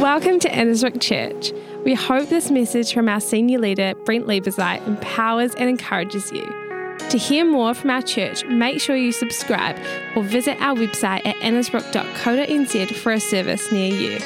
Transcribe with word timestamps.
Welcome 0.00 0.38
to 0.40 0.48
Annesbrook 0.48 1.00
Church. 1.00 1.52
We 1.84 1.92
hope 1.92 2.28
this 2.28 2.52
message 2.52 2.92
from 2.94 3.08
our 3.08 3.20
senior 3.20 3.58
leader, 3.58 3.94
Brent 4.04 4.28
Lieberzeit, 4.28 4.86
empowers 4.86 5.56
and 5.56 5.68
encourages 5.68 6.30
you. 6.30 6.46
To 7.10 7.18
hear 7.18 7.44
more 7.44 7.74
from 7.74 7.90
our 7.90 8.00
church, 8.00 8.44
make 8.44 8.80
sure 8.80 8.94
you 8.94 9.10
subscribe 9.10 9.76
or 10.14 10.22
visit 10.22 10.56
our 10.60 10.76
website 10.76 11.26
at 11.26 11.34
annesbrook.co.nz 11.38 12.94
for 12.94 13.10
a 13.10 13.18
service 13.18 13.72
near 13.72 13.92
you. 13.92 14.18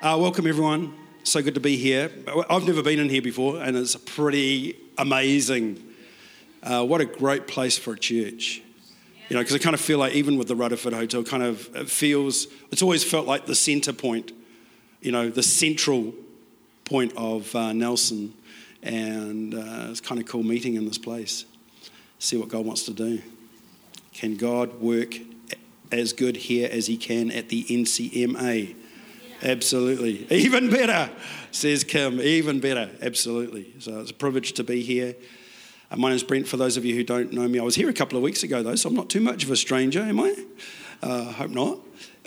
Uh, 0.00 0.16
welcome, 0.18 0.46
everyone. 0.46 0.94
So 1.24 1.42
good 1.42 1.54
to 1.54 1.60
be 1.60 1.76
here. 1.76 2.12
I've 2.48 2.64
never 2.64 2.84
been 2.84 3.00
in 3.00 3.08
here 3.08 3.22
before, 3.22 3.60
and 3.60 3.76
it's 3.76 3.96
pretty 3.96 4.76
amazing. 4.96 5.82
Uh, 6.62 6.84
what 6.86 7.00
a 7.00 7.06
great 7.06 7.48
place 7.48 7.76
for 7.76 7.94
a 7.94 7.98
church. 7.98 8.62
You 9.30 9.36
know, 9.36 9.42
because 9.42 9.54
I 9.54 9.58
kind 9.58 9.74
of 9.74 9.80
feel 9.80 9.98
like 9.98 10.14
even 10.14 10.36
with 10.36 10.48
the 10.48 10.56
Rutherford 10.56 10.92
Hotel, 10.92 11.22
kind 11.22 11.44
of 11.44 11.74
it 11.76 11.88
feels, 11.88 12.48
it's 12.72 12.82
always 12.82 13.04
felt 13.04 13.28
like 13.28 13.46
the 13.46 13.54
centre 13.54 13.92
point, 13.92 14.32
you 15.00 15.12
know, 15.12 15.30
the 15.30 15.42
central 15.42 16.12
point 16.84 17.12
of 17.16 17.54
uh, 17.54 17.72
Nelson. 17.72 18.34
And 18.82 19.54
uh, 19.54 19.86
it's 19.90 20.00
kind 20.00 20.20
of 20.20 20.26
cool 20.26 20.42
meeting 20.42 20.74
in 20.74 20.84
this 20.84 20.98
place. 20.98 21.44
See 22.18 22.36
what 22.38 22.48
God 22.48 22.66
wants 22.66 22.82
to 22.86 22.92
do. 22.92 23.22
Can 24.12 24.36
God 24.36 24.80
work 24.80 25.14
as 25.92 26.12
good 26.12 26.36
here 26.36 26.68
as 26.70 26.88
he 26.88 26.96
can 26.96 27.30
at 27.30 27.50
the 27.50 27.62
NCMA? 27.62 28.74
Absolutely. 29.44 30.26
Even 30.30 30.70
better, 30.70 31.08
says 31.52 31.84
Kim. 31.84 32.20
Even 32.20 32.58
better. 32.58 32.90
Absolutely. 33.00 33.74
So 33.78 34.00
it's 34.00 34.10
a 34.10 34.14
privilege 34.14 34.54
to 34.54 34.64
be 34.64 34.82
here. 34.82 35.14
My 35.96 36.10
name's 36.10 36.22
Brent. 36.22 36.46
For 36.46 36.56
those 36.56 36.76
of 36.76 36.84
you 36.84 36.94
who 36.94 37.02
don't 37.02 37.32
know 37.32 37.48
me, 37.48 37.58
I 37.58 37.64
was 37.64 37.74
here 37.74 37.88
a 37.88 37.92
couple 37.92 38.16
of 38.16 38.22
weeks 38.22 38.44
ago, 38.44 38.62
though, 38.62 38.76
so 38.76 38.88
I'm 38.88 38.94
not 38.94 39.10
too 39.10 39.20
much 39.20 39.42
of 39.42 39.50
a 39.50 39.56
stranger, 39.56 40.00
am 40.00 40.20
I? 40.20 40.36
Uh, 41.02 41.24
hope 41.24 41.50
not. 41.50 41.80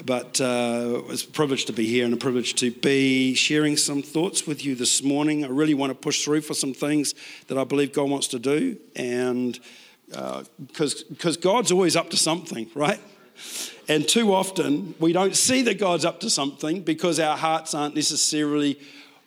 But 0.06 0.42
uh, 0.42 1.04
it's 1.08 1.24
a 1.24 1.28
privilege 1.28 1.64
to 1.66 1.74
be 1.74 1.86
here 1.86 2.04
and 2.04 2.14
a 2.14 2.18
privilege 2.18 2.56
to 2.56 2.72
be 2.72 3.36
sharing 3.36 3.78
some 3.78 4.02
thoughts 4.02 4.46
with 4.46 4.66
you 4.66 4.76
this 4.76 5.02
morning. 5.02 5.46
I 5.46 5.48
really 5.48 5.76
want 5.76 5.92
to 5.92 5.96
push 5.96 6.26
through 6.26 6.42
for 6.42 6.54
some 6.54 6.74
things 6.74 7.16
that 7.48 7.58
I 7.58 7.64
believe 7.64 7.94
God 7.94 8.10
wants 8.10 8.28
to 8.30 8.40
do, 8.40 8.78
and 8.98 9.58
because 10.08 11.06
uh, 11.26 11.40
God's 11.40 11.72
always 11.72 11.96
up 11.96 12.10
to 12.10 12.18
something, 12.18 12.70
right? 12.76 13.00
And 13.88 14.06
too 14.06 14.34
often 14.34 14.94
we 15.00 15.14
don't 15.14 15.38
see 15.38 15.62
that 15.62 15.80
God's 15.80 16.04
up 16.04 16.20
to 16.20 16.30
something 16.30 16.82
because 16.82 17.18
our 17.18 17.38
hearts 17.38 17.74
aren't 17.74 17.96
necessarily 17.96 18.78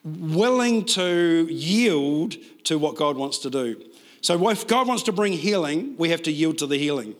willing 0.04 0.84
to 0.84 1.48
yield 1.50 2.36
to 2.64 2.78
what 2.78 2.96
God 2.96 3.16
wants 3.16 3.38
to 3.38 3.50
do. 3.50 3.82
So, 4.20 4.48
if 4.48 4.66
God 4.66 4.88
wants 4.88 5.04
to 5.04 5.12
bring 5.12 5.32
healing, 5.32 5.94
we 5.96 6.10
have 6.10 6.22
to 6.22 6.32
yield 6.32 6.58
to 6.58 6.66
the 6.66 6.78
healing. 6.78 7.14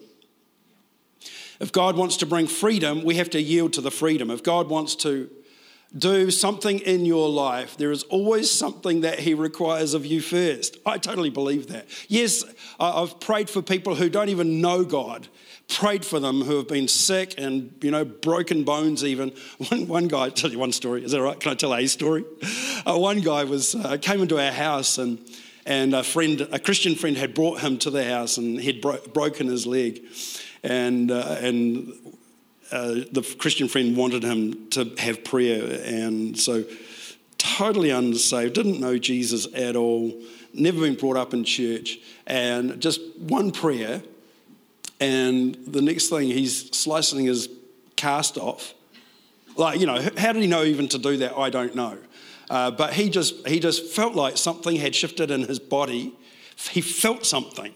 If 1.60 1.72
God 1.72 1.96
wants 1.96 2.18
to 2.18 2.26
bring 2.26 2.46
freedom, 2.46 3.04
we 3.04 3.16
have 3.16 3.30
to 3.30 3.40
yield 3.40 3.72
to 3.74 3.80
the 3.80 3.90
freedom. 3.90 4.30
If 4.30 4.42
God 4.42 4.68
wants 4.68 4.94
to 4.96 5.30
do 5.96 6.30
something 6.30 6.80
in 6.80 7.06
your 7.06 7.28
life, 7.28 7.76
there 7.76 7.90
is 7.90 8.02
always 8.04 8.50
something 8.50 9.00
that 9.02 9.20
He 9.20 9.34
requires 9.34 9.94
of 9.94 10.04
you 10.04 10.20
first. 10.20 10.76
I 10.84 10.98
totally 10.98 11.30
believe 11.30 11.68
that. 11.68 11.86
Yes, 12.08 12.44
I've 12.78 13.18
prayed 13.20 13.48
for 13.48 13.62
people 13.62 13.94
who 13.94 14.10
don't 14.10 14.28
even 14.28 14.60
know 14.60 14.84
God, 14.84 15.28
prayed 15.68 16.04
for 16.04 16.20
them 16.20 16.42
who 16.42 16.56
have 16.56 16.68
been 16.68 16.88
sick 16.88 17.34
and, 17.38 17.72
you 17.80 17.90
know, 17.90 18.04
broken 18.04 18.64
bones 18.64 19.04
even. 19.04 19.32
One, 19.70 19.88
one 19.88 20.08
guy, 20.08 20.24
I'll 20.24 20.30
tell 20.30 20.50
you 20.50 20.58
one 20.58 20.72
story. 20.72 21.04
Is 21.04 21.12
that 21.12 21.22
right? 21.22 21.38
Can 21.38 21.52
I 21.52 21.54
tell 21.54 21.74
a 21.74 21.86
story? 21.86 22.24
Uh, 22.84 22.98
one 22.98 23.20
guy 23.20 23.44
was 23.44 23.74
uh, 23.74 23.96
came 23.96 24.20
into 24.20 24.38
our 24.38 24.52
house 24.52 24.98
and 24.98 25.18
and 25.66 25.94
a 25.94 26.04
friend, 26.04 26.40
a 26.52 26.58
Christian 26.58 26.94
friend, 26.94 27.16
had 27.16 27.34
brought 27.34 27.60
him 27.60 27.76
to 27.78 27.90
the 27.90 28.04
house 28.04 28.38
and 28.38 28.60
he'd 28.60 28.80
bro- 28.80 29.00
broken 29.12 29.48
his 29.48 29.66
leg, 29.66 30.02
and 30.62 31.10
uh, 31.10 31.36
and 31.40 31.92
uh, 32.70 32.94
the 33.10 33.36
Christian 33.38 33.68
friend 33.68 33.96
wanted 33.96 34.22
him 34.22 34.68
to 34.70 34.94
have 34.98 35.24
prayer, 35.24 35.80
and 35.84 36.38
so 36.38 36.64
totally 37.36 37.90
unsaved, 37.90 38.54
didn't 38.54 38.80
know 38.80 38.96
Jesus 38.96 39.46
at 39.54 39.76
all, 39.76 40.18
never 40.54 40.80
been 40.80 40.94
brought 40.94 41.16
up 41.16 41.34
in 41.34 41.44
church, 41.44 41.98
and 42.26 42.80
just 42.80 43.00
one 43.18 43.50
prayer, 43.50 44.02
and 45.00 45.56
the 45.66 45.82
next 45.82 46.08
thing 46.08 46.28
he's 46.28 46.70
slicing 46.76 47.26
his 47.26 47.48
cast 47.96 48.38
off. 48.38 48.72
Like, 49.56 49.80
you 49.80 49.86
know, 49.86 50.00
how 50.18 50.32
did 50.32 50.42
he 50.42 50.48
know 50.48 50.64
even 50.64 50.86
to 50.88 50.98
do 50.98 51.16
that? 51.18 51.36
I 51.36 51.50
don't 51.50 51.74
know. 51.74 51.98
Uh, 52.48 52.70
but 52.70 52.92
he 52.92 53.10
just, 53.10 53.46
he 53.46 53.60
just 53.60 53.84
felt 53.86 54.14
like 54.14 54.36
something 54.36 54.76
had 54.76 54.94
shifted 54.94 55.30
in 55.30 55.42
his 55.42 55.58
body. 55.58 56.14
He 56.70 56.80
felt 56.80 57.26
something. 57.26 57.72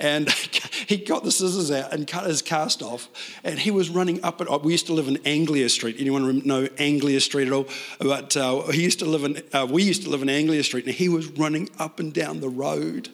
And 0.00 0.30
he 0.86 0.96
got 0.96 1.24
the 1.24 1.32
scissors 1.32 1.70
out 1.70 1.92
and 1.92 2.06
cut 2.06 2.26
his 2.26 2.42
cast 2.42 2.82
off. 2.82 3.08
And 3.44 3.58
he 3.58 3.70
was 3.70 3.90
running 3.90 4.22
up 4.22 4.40
and 4.40 4.62
We 4.62 4.72
used 4.72 4.86
to 4.86 4.92
live 4.92 5.08
in 5.08 5.18
Anglia 5.24 5.68
Street. 5.68 5.96
Anyone 5.98 6.46
know 6.46 6.68
Anglia 6.78 7.20
Street 7.20 7.48
at 7.48 7.52
all? 7.52 7.68
But 7.98 8.36
uh, 8.36 8.62
he 8.68 8.82
used 8.82 9.00
to 9.00 9.06
live 9.06 9.24
in, 9.24 9.42
uh, 9.52 9.66
we 9.68 9.82
used 9.82 10.02
to 10.04 10.10
live 10.10 10.22
in 10.22 10.28
Anglia 10.28 10.62
Street, 10.62 10.86
and 10.86 10.94
he 10.94 11.08
was 11.08 11.26
running 11.26 11.68
up 11.78 12.00
and 12.00 12.12
down 12.12 12.40
the 12.40 12.48
road 12.48 13.08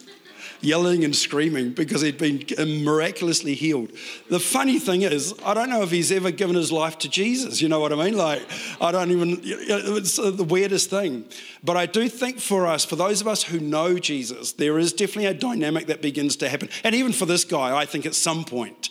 yelling 0.65 1.05
and 1.05 1.15
screaming 1.15 1.73
because 1.73 2.01
he'd 2.01 2.19
been 2.19 2.45
uh, 2.59 2.65
miraculously 2.65 3.55
healed. 3.55 3.91
The 4.31 4.41
funny 4.41 4.79
thing 4.79 5.03
is, 5.03 5.35
I 5.45 5.55
don't 5.55 5.71
know 5.71 5.83
if 5.83 5.91
he's 5.91 6.11
ever 6.11 6.31
given 6.31 6.57
his 6.57 6.73
life 6.73 6.99
to 6.99 7.09
Jesus. 7.09 7.61
You 7.61 7.69
know 7.69 7.81
what 7.81 7.93
I 7.93 7.97
mean? 7.97 8.17
Like, 8.17 8.43
I 8.81 8.91
don't 8.93 9.11
even, 9.11 9.41
it's 9.43 10.19
uh, 10.19 10.31
the 10.31 10.45
weirdest 10.45 10.91
thing. 10.91 11.25
But 11.63 11.77
I 11.77 11.87
do 11.87 12.09
think 12.09 12.41
for 12.41 12.67
us, 12.67 12.85
for 12.85 12.97
those 12.97 13.21
of 13.21 13.29
us 13.29 13.43
who 13.43 13.61
know 13.61 13.99
Jesus, 13.99 14.53
there 14.53 14.79
is 14.79 14.93
definitely 14.93 15.27
a 15.27 15.35
dynamic 15.35 15.87
that 15.87 16.03
begins 16.03 16.37
to 16.37 16.49
happen. 16.49 16.69
And 16.83 16.95
even 16.95 17.13
for 17.13 17.27
this 17.27 17.45
guy, 17.45 17.77
I 17.77 17.87
think 17.87 18.07
at 18.07 18.15
some 18.15 18.45
point, 18.45 18.91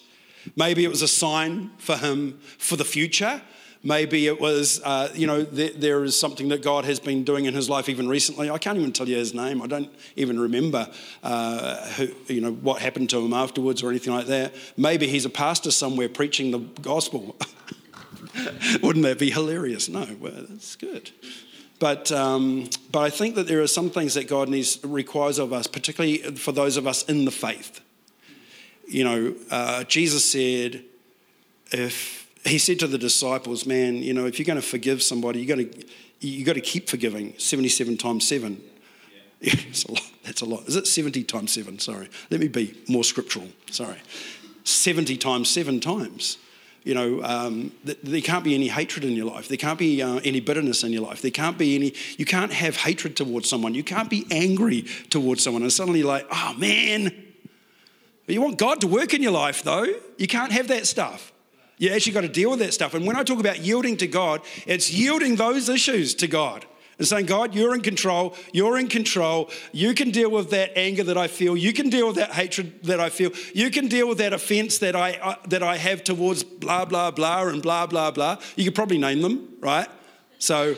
maybe 0.56 0.84
it 0.84 0.90
was 0.90 1.02
a 1.02 1.08
sign 1.08 1.72
for 1.78 1.98
him 1.98 2.40
for 2.58 2.76
the 2.76 2.86
future 2.86 3.42
Maybe 3.86 4.28
it 4.28 4.40
was, 4.40 4.82
uh, 4.86 5.10
you 5.14 5.28
know, 5.28 5.44
th- 5.44 5.76
there 5.76 6.06
is 6.06 6.18
something 6.18 6.48
that 6.50 6.64
God 6.64 6.86
has 6.86 7.02
been 7.02 7.26
doing 7.26 7.46
in 7.46 7.54
his 7.54 7.70
life 7.70 7.90
even 7.90 8.08
recently. 8.08 8.50
I 8.50 8.58
can't 8.58 8.78
even 8.78 8.94
tell 8.94 9.10
you 9.10 9.18
his 9.18 9.34
name. 9.34 9.62
I 9.62 9.68
don't 9.68 9.90
even 10.16 10.40
remember, 10.40 10.90
uh, 11.22 11.86
who, 11.90 12.08
you 12.28 12.40
know, 12.40 12.54
what 12.54 12.82
happened 12.82 13.10
to 13.10 13.20
him 13.20 13.34
afterwards 13.34 13.84
or 13.84 13.90
anything 13.90 14.14
like 14.14 14.28
that. 14.28 14.54
Maybe 14.78 15.08
he's 15.08 15.26
a 15.26 15.30
pastor 15.30 15.70
somewhere 15.70 16.08
preaching 16.08 16.52
the 16.52 16.60
gospel. 16.82 17.36
Wouldn't 18.82 19.04
that 19.04 19.20
be 19.20 19.32
hilarious? 19.32 19.90
No, 19.90 20.08
well, 20.18 20.46
that's 20.48 20.78
good. 20.78 21.12
But, 21.80 22.10
um, 22.14 22.70
but 22.90 23.02
I 23.02 23.10
think 23.10 23.36
that 23.36 23.48
there 23.48 23.62
are 23.62 23.68
some 23.68 23.90
things 23.90 24.14
that 24.14 24.30
God 24.30 24.48
needs 24.48 24.80
requires 24.86 25.40
of 25.40 25.52
us, 25.52 25.68
particularly 25.68 26.20
for 26.38 26.54
those 26.54 26.78
of 26.78 26.88
us 26.88 27.04
in 27.04 27.26
the 27.26 27.32
faith. 27.32 27.82
You 28.88 29.04
know, 29.04 29.36
uh, 29.52 29.84
Jesus 29.84 30.24
said, 30.24 30.84
if 31.72 32.23
he 32.46 32.58
said 32.58 32.80
to 32.80 32.88
the 32.88 32.98
disciples, 32.98 33.66
Man, 33.66 33.98
you 33.98 34.14
know, 34.14 34.26
if 34.26 34.40
you're 34.40 34.46
going 34.46 34.60
to 34.60 34.68
forgive 34.68 35.02
somebody, 35.02 35.40
you 35.40 35.48
got 35.48 35.58
to 35.58 35.86
you 36.20 36.46
got 36.46 36.54
to 36.54 36.62
keep 36.62 36.90
forgiving 36.90 37.34
77 37.38 37.98
times 37.98 38.28
7. 38.28 38.62
Yeah. 39.44 39.56
a 39.90 39.92
lot. 39.92 40.12
That's 40.24 40.40
a 40.40 40.46
lot. 40.46 40.70
Is 40.70 40.78
it 40.78 40.88
70 40.88 41.26
times 41.26 41.52
7? 41.52 41.78
Sorry. 41.80 42.08
Let 42.32 42.40
me 42.40 42.48
be 42.48 42.78
more 42.88 43.04
scriptural. 43.04 43.50
Sorry. 43.72 43.98
70 44.64 45.18
times 45.18 45.50
7 45.50 45.82
times. 45.82 46.38
You 46.86 46.94
know, 46.94 47.22
um, 47.24 47.74
th- 47.86 47.98
there 48.04 48.22
can't 48.22 48.46
be 48.46 48.56
any 48.56 48.70
hatred 48.70 49.04
in 49.04 49.12
your 49.12 49.26
life. 49.26 49.50
There 49.50 49.58
can't 49.58 49.78
be 49.78 50.02
uh, 50.02 50.22
any 50.24 50.40
bitterness 50.40 50.86
in 50.86 50.94
your 50.94 51.02
life. 51.02 51.22
There 51.22 51.30
can't 51.30 51.58
be 51.58 51.76
any, 51.76 51.94
you 52.18 52.24
can't 52.24 52.54
have 52.54 52.78
hatred 52.78 53.18
towards 53.18 53.50
someone. 53.50 53.76
You 53.76 53.84
can't 53.84 54.10
be 54.10 54.26
angry 54.32 54.84
towards 55.10 55.44
someone. 55.44 55.62
And 55.62 55.74
suddenly, 55.74 56.04
like, 56.04 56.26
oh 56.32 56.54
man, 56.58 57.12
you 58.28 58.40
want 58.40 58.58
God 58.58 58.80
to 58.80 58.88
work 58.88 59.14
in 59.14 59.22
your 59.22 59.34
life, 59.34 59.64
though. 59.64 59.88
You 60.18 60.28
can't 60.28 60.54
have 60.54 60.70
that 60.70 60.88
stuff. 60.88 61.33
You 61.84 61.90
actually 61.90 62.14
got 62.14 62.22
to 62.22 62.30
deal 62.30 62.50
with 62.50 62.60
that 62.60 62.74
stuff. 62.74 62.94
And 62.94 63.06
when 63.06 63.18
I 63.18 63.24
talk 63.24 63.42
about 63.42 63.60
yielding 63.60 63.98
to 63.98 64.08
God, 64.08 64.40
it's 64.66 64.90
yielding 64.90 65.36
those 65.36 65.68
issues 65.68 66.16
to 66.16 66.28
God 66.28 66.66
and 66.98 67.06
saying, 67.06 67.26
God, 67.26 67.54
you're 67.54 67.76
in 67.76 67.82
control. 67.82 68.38
You're 68.54 68.78
in 68.78 68.88
control. 68.88 69.50
You 69.74 69.94
can 69.94 70.10
deal 70.10 70.32
with 70.32 70.50
that 70.52 70.78
anger 70.78 71.04
that 71.04 71.18
I 71.18 71.28
feel. 71.28 71.58
You 71.58 71.74
can 71.74 71.90
deal 71.90 72.08
with 72.08 72.16
that 72.16 72.32
hatred 72.32 72.84
that 72.84 73.02
I 73.02 73.10
feel. 73.10 73.32
You 73.54 73.70
can 73.70 73.90
deal 73.90 74.08
with 74.08 74.20
that 74.20 74.32
offense 74.32 74.78
that 74.78 74.96
I, 74.96 75.16
uh, 75.16 75.36
that 75.50 75.62
I 75.62 75.76
have 75.76 76.06
towards 76.06 76.42
blah, 76.46 76.86
blah, 76.86 77.12
blah, 77.12 77.48
and 77.48 77.62
blah, 77.62 77.86
blah, 77.86 78.12
blah. 78.12 78.38
You 78.56 78.64
could 78.64 78.76
probably 78.76 78.98
name 78.98 79.22
them, 79.22 79.50
right? 79.60 79.90
So 80.40 80.78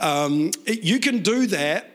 um, 0.00 0.50
you 0.66 1.00
can 1.00 1.22
do 1.22 1.46
that. 1.46 1.88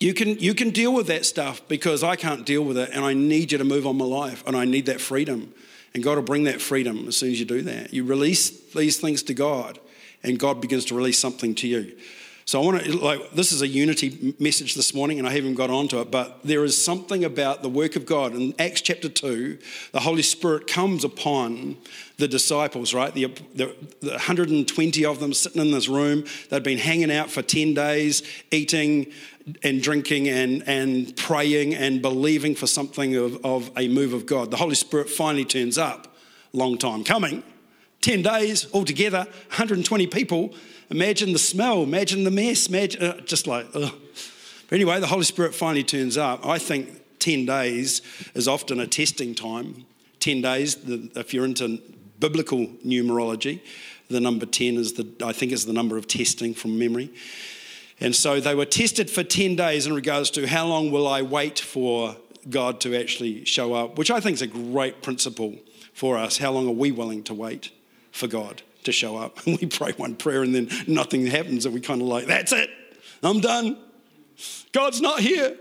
You 0.00 0.12
can, 0.12 0.38
you 0.38 0.54
can 0.54 0.68
deal 0.68 0.92
with 0.92 1.06
that 1.06 1.24
stuff 1.24 1.66
because 1.66 2.04
I 2.04 2.16
can't 2.16 2.44
deal 2.44 2.62
with 2.62 2.76
it 2.76 2.90
and 2.92 3.06
I 3.06 3.14
need 3.14 3.52
you 3.52 3.56
to 3.56 3.64
move 3.64 3.86
on 3.86 3.96
my 3.96 4.04
life 4.04 4.44
and 4.46 4.54
I 4.54 4.66
need 4.66 4.84
that 4.84 5.00
freedom. 5.00 5.54
And 5.94 6.02
God 6.02 6.16
will 6.16 6.24
bring 6.24 6.44
that 6.44 6.60
freedom 6.60 7.06
as 7.06 7.16
soon 7.16 7.30
as 7.30 7.38
you 7.38 7.46
do 7.46 7.62
that. 7.62 7.94
You 7.94 8.04
release 8.04 8.50
these 8.72 8.98
things 8.98 9.22
to 9.24 9.34
God, 9.34 9.78
and 10.22 10.38
God 10.38 10.60
begins 10.60 10.84
to 10.86 10.94
release 10.94 11.18
something 11.18 11.54
to 11.56 11.68
you. 11.68 11.96
So 12.46 12.60
I 12.60 12.64
want 12.64 12.84
to, 12.84 12.92
like, 12.98 13.30
this 13.30 13.52
is 13.52 13.62
a 13.62 13.66
unity 13.66 14.34
message 14.38 14.74
this 14.74 14.92
morning, 14.92 15.18
and 15.18 15.26
I 15.26 15.30
haven't 15.30 15.54
got 15.54 15.70
onto 15.70 15.98
it, 16.00 16.10
but 16.10 16.40
there 16.44 16.62
is 16.62 16.82
something 16.82 17.24
about 17.24 17.62
the 17.62 17.70
work 17.70 17.96
of 17.96 18.04
God. 18.04 18.34
In 18.34 18.54
Acts 18.58 18.82
chapter 18.82 19.08
2, 19.08 19.58
the 19.92 20.00
Holy 20.00 20.20
Spirit 20.20 20.66
comes 20.66 21.04
upon 21.04 21.78
the 22.18 22.28
disciples, 22.28 22.92
right? 22.92 23.14
The, 23.14 23.28
the, 23.54 23.74
the 24.00 24.10
120 24.10 25.04
of 25.06 25.20
them 25.20 25.32
sitting 25.32 25.62
in 25.62 25.70
this 25.70 25.88
room. 25.88 26.24
They'd 26.50 26.62
been 26.62 26.78
hanging 26.78 27.10
out 27.10 27.30
for 27.30 27.40
10 27.40 27.72
days, 27.72 28.22
eating 28.50 29.10
and 29.62 29.82
drinking 29.82 30.28
and, 30.28 30.62
and 30.66 31.16
praying 31.16 31.74
and 31.74 32.02
believing 32.02 32.54
for 32.54 32.66
something 32.66 33.16
of, 33.16 33.42
of 33.44 33.70
a 33.76 33.88
move 33.88 34.12
of 34.12 34.26
God. 34.26 34.50
The 34.50 34.58
Holy 34.58 34.74
Spirit 34.74 35.08
finally 35.08 35.46
turns 35.46 35.78
up. 35.78 36.14
Long 36.52 36.76
time 36.76 37.04
coming. 37.04 37.42
10 38.02 38.20
days 38.20 38.66
altogether, 38.74 39.20
120 39.48 40.06
people 40.08 40.54
Imagine 40.90 41.32
the 41.32 41.38
smell, 41.38 41.82
imagine 41.82 42.24
the 42.24 42.30
mess, 42.30 42.66
imagine, 42.66 43.02
uh, 43.02 43.20
just 43.20 43.46
like, 43.46 43.66
ugh. 43.74 43.92
But 44.68 44.76
anyway, 44.76 45.00
the 45.00 45.06
Holy 45.06 45.24
Spirit 45.24 45.54
finally 45.54 45.84
turns 45.84 46.16
up. 46.16 46.46
I 46.46 46.58
think 46.58 47.02
10 47.18 47.46
days 47.46 48.02
is 48.34 48.48
often 48.48 48.80
a 48.80 48.86
testing 48.86 49.34
time. 49.34 49.84
10 50.20 50.42
days, 50.42 50.76
the, 50.76 51.10
if 51.16 51.34
you're 51.34 51.44
into 51.44 51.80
biblical 52.18 52.66
numerology, 52.84 53.60
the 54.08 54.20
number 54.20 54.46
10 54.46 54.76
is 54.76 54.94
the, 54.94 55.06
I 55.24 55.32
think 55.32 55.52
is 55.52 55.66
the 55.66 55.72
number 55.72 55.96
of 55.96 56.06
testing 56.06 56.54
from 56.54 56.78
memory. 56.78 57.12
And 58.00 58.14
so 58.14 58.40
they 58.40 58.54
were 58.54 58.64
tested 58.64 59.10
for 59.10 59.22
10 59.22 59.56
days 59.56 59.86
in 59.86 59.94
regards 59.94 60.30
to 60.32 60.46
how 60.46 60.66
long 60.66 60.90
will 60.90 61.06
I 61.06 61.22
wait 61.22 61.58
for 61.58 62.16
God 62.48 62.80
to 62.80 62.98
actually 62.98 63.44
show 63.44 63.72
up, 63.74 63.96
which 63.96 64.10
I 64.10 64.20
think 64.20 64.34
is 64.34 64.42
a 64.42 64.46
great 64.46 65.02
principle 65.02 65.56
for 65.92 66.18
us. 66.18 66.38
How 66.38 66.52
long 66.52 66.66
are 66.68 66.72
we 66.72 66.92
willing 66.92 67.22
to 67.24 67.34
wait 67.34 67.70
for 68.10 68.26
God? 68.26 68.62
To 68.84 68.92
show 68.92 69.16
up. 69.16 69.44
And 69.46 69.58
we 69.60 69.66
pray 69.66 69.92
one 69.92 70.14
prayer 70.16 70.42
and 70.42 70.54
then 70.54 70.68
nothing 70.86 71.26
happens, 71.26 71.66
and 71.66 71.74
we 71.74 71.80
kind 71.80 72.00
of 72.00 72.08
like, 72.08 72.26
that's 72.26 72.52
it, 72.52 72.70
I'm 73.22 73.40
done. 73.40 73.78
God's 74.72 75.00
not 75.00 75.20
here. 75.20 75.56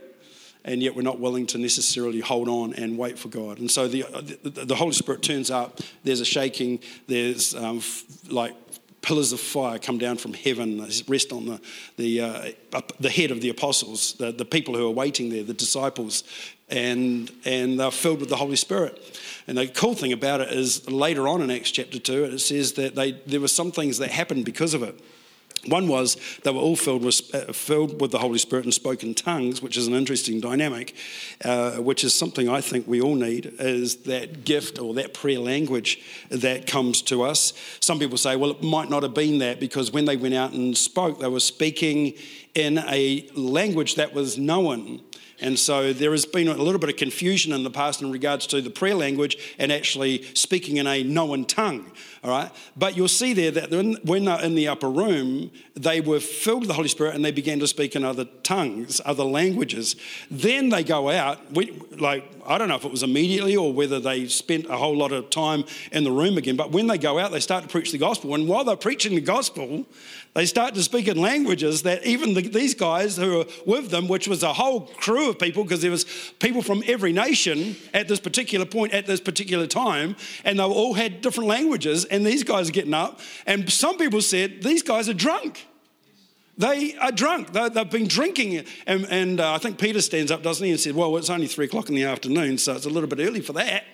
And 0.65 0.81
yet 0.81 0.95
we're 0.95 1.01
not 1.01 1.19
willing 1.19 1.45
to 1.47 1.57
necessarily 1.57 2.21
hold 2.21 2.47
on 2.47 2.73
and 2.75 2.97
wait 2.97 3.19
for 3.19 3.27
God. 3.27 3.59
And 3.59 3.69
so 3.69 3.89
the, 3.89 4.05
the, 4.43 4.63
the 4.63 4.75
Holy 4.75 4.93
Spirit 4.93 5.21
turns 5.21 5.51
up, 5.51 5.81
there's 6.05 6.21
a 6.21 6.25
shaking, 6.25 6.79
there's 7.05 7.53
um, 7.53 7.81
like 8.29 8.55
pillars 9.03 9.31
of 9.33 9.39
fire 9.39 9.77
come 9.77 9.99
down 9.99 10.17
from 10.17 10.33
heaven, 10.33 10.83
rest 11.07 11.31
on 11.31 11.45
the, 11.45 11.61
the, 11.97 12.21
uh, 12.21 12.81
the 12.99 13.09
head 13.09 13.29
of 13.29 13.41
the 13.41 13.49
apostles, 13.49 14.13
the, 14.13 14.31
the 14.31 14.45
people 14.45 14.75
who 14.75 14.87
are 14.87 14.91
waiting 14.91 15.29
there, 15.29 15.43
the 15.43 15.53
disciples, 15.53 16.23
and, 16.69 17.31
and 17.45 17.79
they're 17.79 17.91
filled 17.91 18.21
with 18.21 18.29
the 18.29 18.37
Holy 18.37 18.55
Spirit. 18.55 19.19
And 19.45 19.57
the 19.57 19.67
cool 19.67 19.93
thing 19.93 20.13
about 20.13 20.41
it 20.41 20.51
is 20.51 20.89
later 20.89 21.27
on 21.27 21.41
in 21.41 21.51
Acts 21.51 21.69
chapter 21.69 21.99
2, 21.99 22.23
it 22.23 22.39
says 22.39 22.73
that 22.73 22.95
they, 22.95 23.11
there 23.11 23.41
were 23.41 23.47
some 23.47 23.71
things 23.71 23.99
that 23.99 24.09
happened 24.09 24.45
because 24.45 24.73
of 24.73 24.81
it. 24.81 24.99
One 25.67 25.87
was 25.87 26.17
they 26.43 26.51
were 26.51 26.59
all 26.59 26.75
filled 26.75 27.03
with, 27.03 27.33
uh, 27.33 27.53
filled 27.53 28.01
with 28.01 28.11
the 28.11 28.19
Holy 28.19 28.37
Spirit 28.37 28.65
and 28.65 28.73
spoke 28.73 29.01
in 29.01 29.13
tongues, 29.13 29.61
which 29.61 29.77
is 29.77 29.87
an 29.87 29.93
interesting 29.93 30.41
dynamic, 30.41 30.93
uh, 31.45 31.77
which 31.77 32.03
is 32.03 32.13
something 32.13 32.49
I 32.49 32.59
think 32.59 32.85
we 32.87 32.99
all 32.99 33.15
need, 33.15 33.53
is 33.59 33.97
that 34.03 34.43
gift 34.43 34.77
or 34.77 34.93
that 34.95 35.13
prayer 35.13 35.39
language 35.39 36.01
that 36.29 36.67
comes 36.67 37.01
to 37.03 37.23
us. 37.23 37.53
Some 37.79 37.97
people 37.97 38.17
say, 38.17 38.35
well, 38.35 38.51
it 38.51 38.61
might 38.61 38.89
not 38.89 39.03
have 39.03 39.13
been 39.13 39.39
that 39.39 39.61
because 39.61 39.91
when 39.91 40.05
they 40.05 40.17
went 40.17 40.33
out 40.33 40.51
and 40.51 40.77
spoke, 40.77 41.19
they 41.19 41.29
were 41.29 41.39
speaking 41.39 42.13
in 42.55 42.79
a 42.79 43.29
language 43.33 43.95
that 43.95 44.13
was 44.13 44.37
known 44.37 45.01
and 45.39 45.57
so 45.57 45.93
there 45.93 46.11
has 46.11 46.25
been 46.25 46.47
a 46.47 46.53
little 46.53 46.79
bit 46.79 46.89
of 46.89 46.95
confusion 46.95 47.53
in 47.53 47.63
the 47.63 47.69
past 47.69 48.01
in 48.01 48.11
regards 48.11 48.47
to 48.47 48.61
the 48.61 48.69
prayer 48.69 48.95
language 48.95 49.55
and 49.57 49.71
actually 49.71 50.23
speaking 50.35 50.77
in 50.77 50.87
a 50.87 51.03
known 51.03 51.45
tongue. 51.45 51.91
All 52.23 52.31
right. 52.31 52.51
But 52.77 52.95
you'll 52.95 53.09
see 53.09 53.33
there 53.33 53.51
that 53.51 53.71
when 54.05 54.25
they're 54.25 54.41
in 54.41 54.55
the 54.55 54.69
upper 54.69 54.89
room, 54.89 55.51
they 55.75 55.99
were 55.99 56.21
filled 56.21 56.61
with 56.61 56.67
the 56.69 56.73
Holy 56.73 56.87
Spirit 56.87 57.15
and 57.15 57.25
they 57.25 57.31
began 57.31 57.59
to 57.59 57.67
speak 57.67 57.95
in 57.97 58.05
other 58.05 58.25
tongues, 58.43 59.01
other 59.03 59.25
languages. 59.25 59.97
Then 60.31 60.69
they 60.69 60.83
go 60.83 61.09
out, 61.09 61.51
we, 61.51 61.77
like, 61.99 62.23
I 62.45 62.57
don't 62.57 62.69
know 62.69 62.75
if 62.75 62.85
it 62.85 62.91
was 62.91 63.03
immediately 63.03 63.57
or 63.57 63.73
whether 63.73 63.99
they 63.99 64.27
spent 64.27 64.67
a 64.67 64.77
whole 64.77 64.95
lot 64.95 65.11
of 65.11 65.29
time 65.29 65.65
in 65.91 66.03
the 66.03 66.11
room 66.11 66.37
again, 66.37 66.55
but 66.55 66.71
when 66.71 66.87
they 66.87 66.97
go 66.97 67.19
out, 67.19 67.31
they 67.31 67.39
start 67.39 67.63
to 67.63 67.69
preach 67.69 67.91
the 67.91 67.97
gospel. 67.97 68.35
And 68.35 68.47
while 68.47 68.63
they're 68.63 68.75
preaching 68.75 69.15
the 69.15 69.21
gospel, 69.21 69.85
they 70.33 70.45
start 70.45 70.73
to 70.75 70.83
speak 70.83 71.07
in 71.07 71.17
languages 71.17 71.83
that 71.83 72.05
even 72.05 72.33
the, 72.33 72.41
these 72.47 72.73
guys 72.73 73.17
who 73.17 73.41
are 73.41 73.45
with 73.65 73.89
them, 73.91 74.07
which 74.07 74.27
was 74.27 74.43
a 74.43 74.53
whole 74.53 74.81
crew 74.81 75.22
of 75.29 75.39
people, 75.39 75.63
because 75.63 75.81
there 75.81 75.91
was 75.91 76.05
people 76.39 76.61
from 76.61 76.83
every 76.87 77.13
nation 77.13 77.75
at 77.93 78.07
this 78.07 78.19
particular 78.19 78.65
point, 78.65 78.93
at 78.93 79.05
this 79.05 79.19
particular 79.19 79.67
time, 79.67 80.15
and 80.43 80.59
they 80.59 80.63
all 80.63 80.93
had 80.93 81.21
different 81.21 81.49
languages, 81.49 82.05
and 82.05 82.25
these 82.25 82.43
guys 82.43 82.69
are 82.69 82.73
getting 82.73 82.93
up. 82.93 83.19
And 83.45 83.71
some 83.71 83.97
people 83.97 84.21
said, 84.21 84.63
these 84.63 84.83
guys 84.83 85.09
are 85.09 85.13
drunk. 85.13 85.65
They 86.57 86.95
are 86.97 87.11
drunk. 87.11 87.51
They, 87.51 87.61
have 87.61 87.89
been 87.89 88.07
drinking. 88.07 88.65
And, 88.85 89.05
and 89.09 89.39
uh, 89.39 89.53
I 89.53 89.57
think 89.57 89.79
Peter 89.79 90.01
stands 90.01 90.31
up, 90.31 90.43
doesn't 90.43 90.63
he, 90.63 90.71
and 90.71 90.79
said, 90.79 90.95
Well, 90.95 91.17
it's 91.17 91.29
only 91.29 91.47
three 91.47 91.65
o'clock 91.65 91.89
in 91.89 91.95
the 91.95 92.03
afternoon, 92.03 92.59
so 92.59 92.75
it's 92.75 92.85
a 92.85 92.89
little 92.89 93.09
bit 93.09 93.19
early 93.19 93.41
for 93.41 93.53
that. 93.53 93.85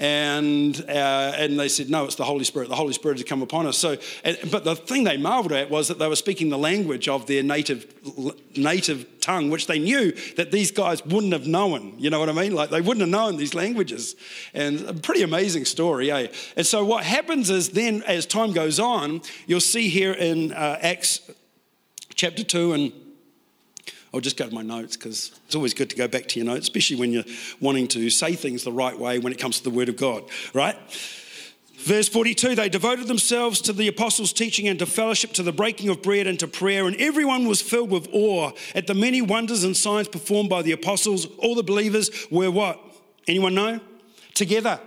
And, 0.00 0.82
uh, 0.88 1.34
and 1.36 1.60
they 1.60 1.68
said, 1.68 1.90
No, 1.90 2.06
it's 2.06 2.14
the 2.14 2.24
Holy 2.24 2.44
Spirit. 2.44 2.70
The 2.70 2.74
Holy 2.74 2.94
Spirit 2.94 3.18
has 3.18 3.24
come 3.28 3.42
upon 3.42 3.66
us. 3.66 3.76
So, 3.76 3.98
and, 4.24 4.38
but 4.50 4.64
the 4.64 4.74
thing 4.74 5.04
they 5.04 5.18
marveled 5.18 5.52
at 5.52 5.68
was 5.68 5.88
that 5.88 5.98
they 5.98 6.08
were 6.08 6.16
speaking 6.16 6.48
the 6.48 6.56
language 6.56 7.06
of 7.06 7.26
their 7.26 7.42
native, 7.42 7.86
native 8.56 9.20
tongue, 9.20 9.50
which 9.50 9.66
they 9.66 9.78
knew 9.78 10.12
that 10.36 10.52
these 10.52 10.70
guys 10.70 11.04
wouldn't 11.04 11.34
have 11.34 11.46
known. 11.46 11.96
You 11.98 12.08
know 12.08 12.18
what 12.18 12.30
I 12.30 12.32
mean? 12.32 12.54
Like 12.54 12.70
they 12.70 12.80
wouldn't 12.80 13.02
have 13.02 13.10
known 13.10 13.36
these 13.36 13.52
languages. 13.54 14.16
And 14.54 14.80
a 14.88 14.94
pretty 14.94 15.22
amazing 15.22 15.66
story, 15.66 16.10
eh? 16.10 16.28
And 16.56 16.66
so 16.66 16.82
what 16.82 17.04
happens 17.04 17.50
is 17.50 17.68
then, 17.68 18.02
as 18.04 18.24
time 18.24 18.52
goes 18.52 18.80
on, 18.80 19.20
you'll 19.46 19.60
see 19.60 19.90
here 19.90 20.12
in 20.12 20.52
uh, 20.52 20.78
Acts 20.80 21.30
chapter 22.14 22.42
2 22.42 22.72
and 22.72 22.92
I'll 24.12 24.20
just 24.20 24.36
go 24.36 24.48
to 24.48 24.54
my 24.54 24.62
notes 24.62 24.96
because 24.96 25.32
it's 25.46 25.54
always 25.54 25.72
good 25.72 25.90
to 25.90 25.96
go 25.96 26.08
back 26.08 26.26
to 26.28 26.40
your 26.40 26.46
notes, 26.46 26.62
especially 26.62 26.96
when 26.96 27.12
you're 27.12 27.24
wanting 27.60 27.86
to 27.88 28.10
say 28.10 28.34
things 28.34 28.64
the 28.64 28.72
right 28.72 28.98
way 28.98 29.18
when 29.18 29.32
it 29.32 29.38
comes 29.38 29.58
to 29.58 29.64
the 29.64 29.70
Word 29.70 29.88
of 29.88 29.96
God, 29.96 30.24
right? 30.52 30.76
Verse 31.78 32.08
42 32.08 32.56
they 32.56 32.68
devoted 32.68 33.06
themselves 33.06 33.60
to 33.62 33.72
the 33.72 33.88
apostles' 33.88 34.32
teaching 34.32 34.68
and 34.68 34.78
to 34.80 34.86
fellowship, 34.86 35.32
to 35.34 35.42
the 35.42 35.52
breaking 35.52 35.88
of 35.88 36.02
bread 36.02 36.26
and 36.26 36.38
to 36.40 36.48
prayer, 36.48 36.86
and 36.86 36.96
everyone 36.96 37.46
was 37.46 37.62
filled 37.62 37.90
with 37.90 38.08
awe 38.12 38.50
at 38.74 38.86
the 38.86 38.94
many 38.94 39.22
wonders 39.22 39.64
and 39.64 39.76
signs 39.76 40.08
performed 40.08 40.50
by 40.50 40.62
the 40.62 40.72
apostles. 40.72 41.26
All 41.38 41.54
the 41.54 41.62
believers 41.62 42.10
were 42.30 42.50
what? 42.50 42.80
Anyone 43.28 43.54
know? 43.54 43.80
Together 44.34 44.80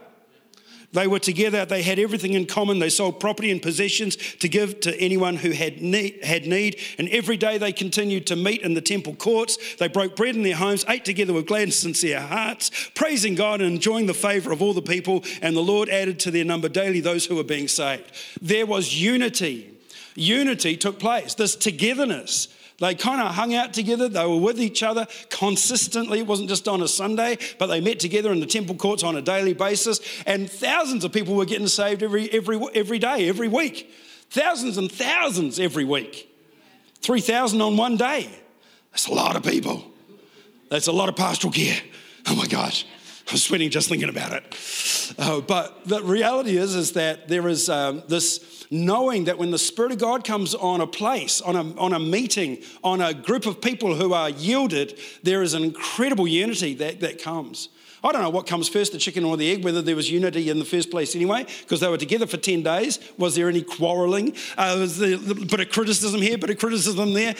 they 0.94 1.08
were 1.08 1.20
together, 1.20 1.66
they 1.66 1.82
had 1.82 2.00
everything 2.00 2.34
in 2.34 2.46
common. 2.46 2.80
They 2.80 2.90
sold 2.90 3.20
property 3.20 3.52
and 3.52 3.62
possessions 3.62 4.16
to 4.16 4.48
give 4.48 4.80
to 4.82 4.96
anyone 5.00 5.36
who 5.36 5.52
had 5.52 5.82
need, 5.82 6.24
had 6.24 6.46
need. 6.46 6.80
And 6.98 7.10
every 7.10 7.36
day 7.36 7.58
they 7.58 7.74
continued 7.74 8.28
to 8.28 8.36
meet 8.36 8.62
in 8.62 8.76
the 8.76 8.82
temple 8.82 9.16
courts. 9.16 9.58
They 9.76 9.88
broke 9.88 10.16
bread 10.16 10.36
in 10.36 10.44
their 10.44 10.56
homes, 10.56 10.86
ate 10.88 11.04
together 11.04 11.34
with 11.34 11.48
glad 11.48 11.64
and 11.64 11.74
sincere 11.74 12.22
hearts, 12.22 12.70
praising 12.94 13.36
God 13.36 13.60
and 13.60 13.74
enjoying 13.74 14.06
the 14.06 14.14
favor 14.14 14.52
of 14.52 14.62
all 14.62 14.74
the 14.74 14.82
people. 14.82 15.24
And 15.42 15.56
the 15.56 15.62
Lord 15.62 15.90
added 15.90 16.20
to 16.22 16.32
their 16.32 16.46
number 16.46 16.70
daily 16.70 17.00
those 17.00 17.26
who 17.26 17.36
were 17.36 17.44
being 17.44 17.68
saved. 17.68 18.12
There 18.42 18.68
was 18.68 19.02
unity. 19.02 19.72
Unity 20.16 20.78
took 20.78 21.00
place, 21.00 21.34
this 21.34 21.56
togetherness. 21.56 22.53
They 22.80 22.96
kind 22.96 23.22
of 23.22 23.36
hung 23.36 23.54
out 23.54 23.74
together. 23.74 24.10
They 24.10 24.26
were 24.26 24.40
with 24.40 24.60
each 24.60 24.84
other 24.84 25.08
consistently. 25.30 26.20
It 26.20 26.28
wasn't 26.28 26.50
just 26.50 26.68
on 26.68 26.82
a 26.82 26.88
Sunday, 26.88 27.38
but 27.60 27.68
they 27.68 27.82
met 27.82 28.00
together 28.00 28.32
in 28.32 28.40
the 28.40 28.46
temple 28.46 28.76
courts 28.76 29.04
on 29.04 29.16
a 29.16 29.22
daily 29.22 29.54
basis. 29.54 30.00
And 30.26 30.50
thousands 30.50 31.04
of 31.04 31.12
people 31.12 31.36
were 31.36 31.46
getting 31.46 31.68
saved 31.68 32.04
every, 32.04 32.30
every, 32.32 32.60
every 32.74 33.00
day, 33.00 33.30
every 33.30 33.48
week. 33.48 33.92
Thousands 34.30 34.78
and 34.78 34.92
thousands 34.92 35.60
every 35.60 35.86
week. 35.86 36.30
3,000 37.02 37.62
on 37.62 37.78
one 37.78 37.98
day. 37.98 38.30
That's 38.92 39.08
a 39.08 39.14
lot 39.14 39.36
of 39.36 39.44
people. 39.44 39.84
That's 40.70 40.88
a 40.88 40.92
lot 40.92 41.10
of 41.10 41.16
pastoral 41.16 41.54
care. 41.54 41.80
Oh 42.28 42.36
my 42.36 42.48
gosh. 42.48 42.86
I'm 43.30 43.38
sweating 43.38 43.70
just 43.70 43.90
thinking 43.90 44.10
about 44.10 44.34
it. 44.34 45.14
Uh, 45.18 45.42
but 45.42 45.88
the 45.88 46.02
reality 46.02 46.58
is, 46.58 46.76
is 46.76 46.94
that 46.94 47.28
there 47.28 47.48
is 47.48 47.70
um, 47.70 48.04
this 48.08 48.38
knowing 48.74 49.26
that 49.26 49.38
when 49.38 49.52
the 49.52 49.58
Spirit 49.58 49.92
of 49.92 50.00
God 50.00 50.24
comes 50.24 50.56
on 50.56 50.82
a 50.82 50.88
place, 50.88 51.40
on 51.42 51.56
a, 51.56 51.80
on 51.80 51.94
a 51.94 52.00
meeting, 52.00 52.58
on 52.84 53.02
a 53.02 53.14
group 53.14 53.46
of 53.46 53.62
people 53.62 53.96
who 53.96 54.14
are 54.14 54.32
yielded, 54.32 55.00
there 55.22 55.44
is 55.44 55.54
an 55.54 55.64
incredible 55.64 56.28
unity 56.28 56.74
that, 56.74 57.00
that 57.00 57.22
comes. 57.22 57.70
I 58.04 58.12
don't 58.12 58.22
know 58.22 58.32
what 58.32 58.48
comes 58.48 58.68
first, 58.68 58.92
the 58.92 58.98
chicken 58.98 59.24
or 59.24 59.38
the 59.38 59.50
egg, 59.50 59.64
whether 59.64 59.82
there 59.82 59.96
was 59.96 60.12
unity 60.12 60.50
in 60.50 60.60
the 60.60 60.66
first 60.66 60.92
place 60.92 61.16
anyway, 61.16 61.46
because 61.62 61.80
they 61.80 61.88
were 61.88 61.98
together 61.98 62.28
for 62.28 62.36
10 62.36 62.62
days. 62.62 63.00
Was 63.18 63.36
there 63.36 63.48
any 63.48 63.62
quarreling? 63.62 64.36
Uh, 64.58 64.76
was 64.80 64.98
there 64.98 65.16
a 65.16 65.18
bit 65.18 65.60
of 65.62 65.70
criticism 65.70 66.22
here, 66.22 66.38
bit 66.38 66.50
of 66.50 66.58
criticism 66.58 67.14
there? 67.14 67.34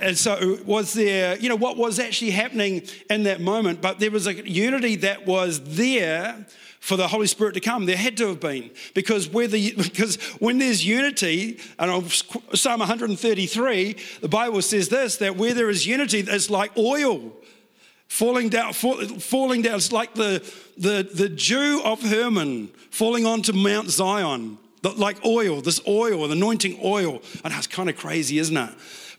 And 0.00 0.16
so, 0.16 0.58
was 0.64 0.94
there, 0.94 1.36
you 1.36 1.50
know, 1.50 1.56
what 1.56 1.76
was 1.76 1.98
actually 1.98 2.30
happening 2.30 2.84
in 3.10 3.24
that 3.24 3.42
moment? 3.42 3.82
But 3.82 3.98
there 3.98 4.10
was 4.10 4.26
a 4.26 4.48
unity 4.48 4.96
that 4.96 5.26
was 5.26 5.60
there 5.76 6.46
for 6.80 6.96
the 6.96 7.08
Holy 7.08 7.26
Spirit 7.26 7.54
to 7.54 7.60
come. 7.60 7.86
There 7.86 7.96
had 7.96 8.16
to 8.18 8.28
have 8.28 8.40
been 8.40 8.70
because 8.94 9.28
where 9.28 9.48
the 9.48 9.74
because 9.76 10.16
when 10.38 10.58
there's 10.58 10.86
unity, 10.86 11.58
and 11.78 12.12
Psalm 12.54 12.80
133, 12.80 13.96
the 14.20 14.28
Bible 14.28 14.62
says 14.62 14.88
this 14.88 15.16
that 15.18 15.36
where 15.36 15.54
there 15.54 15.70
is 15.70 15.86
unity, 15.86 16.20
it's 16.20 16.50
like 16.50 16.76
oil 16.76 17.32
falling 18.08 18.48
down, 18.48 18.72
fall, 18.72 18.96
falling 19.18 19.62
down. 19.62 19.76
It's 19.76 19.92
like 19.92 20.14
the, 20.14 20.42
the, 20.76 21.08
the 21.12 21.28
dew 21.28 21.80
of 21.84 22.02
Hermon 22.02 22.68
falling 22.90 23.26
onto 23.26 23.52
Mount 23.52 23.90
Zion, 23.90 24.58
like 24.82 25.24
oil, 25.24 25.60
this 25.60 25.80
oil, 25.86 26.26
the 26.26 26.32
anointing 26.34 26.78
oil. 26.82 27.22
Know 27.44 27.56
it's 27.56 27.66
kind 27.66 27.90
of 27.90 27.96
crazy, 27.96 28.38
isn't 28.38 28.56
it? 28.56 28.70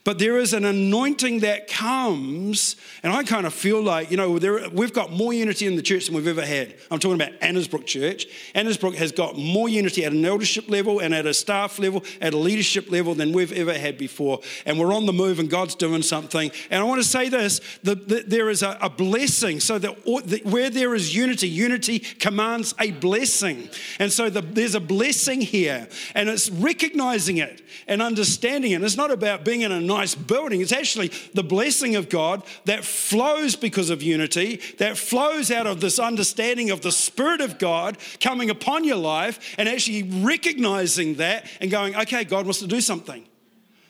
But 0.04 0.18
there 0.18 0.38
is 0.38 0.52
an 0.52 0.64
anointing 0.64 1.40
that 1.40 1.68
comes, 1.68 2.76
and 3.02 3.12
I 3.12 3.24
kind 3.24 3.46
of 3.46 3.52
feel 3.52 3.82
like, 3.82 4.10
you 4.10 4.16
know, 4.16 4.38
there, 4.38 4.68
we've 4.70 4.92
got 4.92 5.12
more 5.12 5.32
unity 5.32 5.66
in 5.66 5.76
the 5.76 5.82
church 5.82 6.06
than 6.06 6.14
we've 6.14 6.26
ever 6.26 6.44
had. 6.44 6.74
I'm 6.90 6.98
talking 6.98 7.20
about 7.20 7.38
Annesbrook 7.40 7.84
Church. 7.84 8.26
Annesbrook 8.54 8.94
has 8.94 9.12
got 9.12 9.36
more 9.36 9.68
unity 9.68 10.04
at 10.04 10.12
an 10.12 10.24
eldership 10.24 10.70
level 10.70 11.00
and 11.00 11.14
at 11.14 11.26
a 11.26 11.34
staff 11.34 11.78
level, 11.78 12.04
at 12.20 12.32
a 12.32 12.38
leadership 12.38 12.90
level 12.90 13.14
than 13.14 13.32
we've 13.32 13.52
ever 13.52 13.74
had 13.74 13.98
before. 13.98 14.40
And 14.64 14.78
we're 14.78 14.94
on 14.94 15.06
the 15.06 15.12
move, 15.12 15.40
and 15.40 15.50
God's 15.50 15.74
doing 15.74 16.02
something. 16.02 16.50
And 16.70 16.80
I 16.80 16.84
want 16.84 17.02
to 17.02 17.08
say 17.08 17.28
this 17.28 17.60
the, 17.82 17.94
there 17.94 18.48
is 18.48 18.62
a, 18.62 18.78
a, 18.80 18.88
blessing, 18.88 19.60
so 19.60 19.78
that 19.78 20.06
where 20.44 20.70
there 20.70 20.94
is 20.94 21.14
unity, 21.14 21.48
unity 21.48 21.98
commands 21.98 22.74
a 22.80 22.92
blessing. 22.92 23.68
And 23.98 24.12
so 24.12 24.30
the, 24.30 24.40
there's 24.40 24.74
a 24.74 24.80
blessing 24.80 25.40
here, 25.40 25.88
and 26.14 26.28
it's 26.28 26.50
recognizing 26.50 27.38
it 27.38 27.62
and 27.86 28.00
understanding 28.00 28.72
it. 28.72 28.82
It's 28.82 28.96
not 28.96 29.10
about 29.10 29.44
being 29.44 29.62
in 29.62 29.72
a 29.72 29.80
nice 29.88 30.14
building. 30.14 30.60
It's 30.60 30.72
actually 30.72 31.10
the 31.34 31.42
blessing 31.42 31.96
of 31.96 32.08
God 32.08 32.44
that 32.66 32.84
flows 32.84 33.56
because 33.56 33.90
of 33.90 34.02
unity, 34.02 34.60
that 34.78 34.96
flows 34.96 35.50
out 35.50 35.66
of 35.66 35.80
this 35.80 35.98
understanding 35.98 36.70
of 36.70 36.82
the 36.82 36.92
Spirit 36.92 37.40
of 37.40 37.58
God 37.58 37.98
coming 38.20 38.50
upon 38.50 38.84
your 38.84 38.96
life 38.96 39.56
and 39.58 39.68
actually 39.68 40.04
recognizing 40.04 41.16
that 41.16 41.50
and 41.60 41.70
going, 41.70 41.96
okay, 41.96 42.22
God 42.22 42.46
wants 42.46 42.60
to 42.60 42.68
do 42.68 42.80
something. 42.80 43.26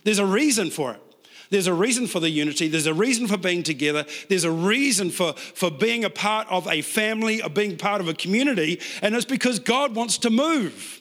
There's 0.04 0.18
a 0.18 0.26
reason 0.26 0.70
for 0.70 0.92
it. 0.92 1.02
There's 1.50 1.66
a 1.66 1.74
reason 1.74 2.06
for 2.06 2.20
the 2.20 2.30
unity. 2.30 2.68
There's 2.68 2.86
a 2.86 2.94
reason 2.94 3.26
for 3.26 3.36
being 3.36 3.62
together. 3.62 4.04
There's 4.28 4.44
a 4.44 4.50
reason 4.50 5.10
for, 5.10 5.32
for 5.32 5.70
being 5.70 6.04
a 6.04 6.10
part 6.10 6.46
of 6.48 6.66
a 6.66 6.82
family, 6.82 7.40
of 7.40 7.54
being 7.54 7.76
part 7.76 8.00
of 8.00 8.08
a 8.08 8.14
community. 8.14 8.80
And 9.02 9.14
it's 9.14 9.24
because 9.24 9.58
God 9.58 9.94
wants 9.94 10.18
to 10.18 10.30
move. 10.30 10.97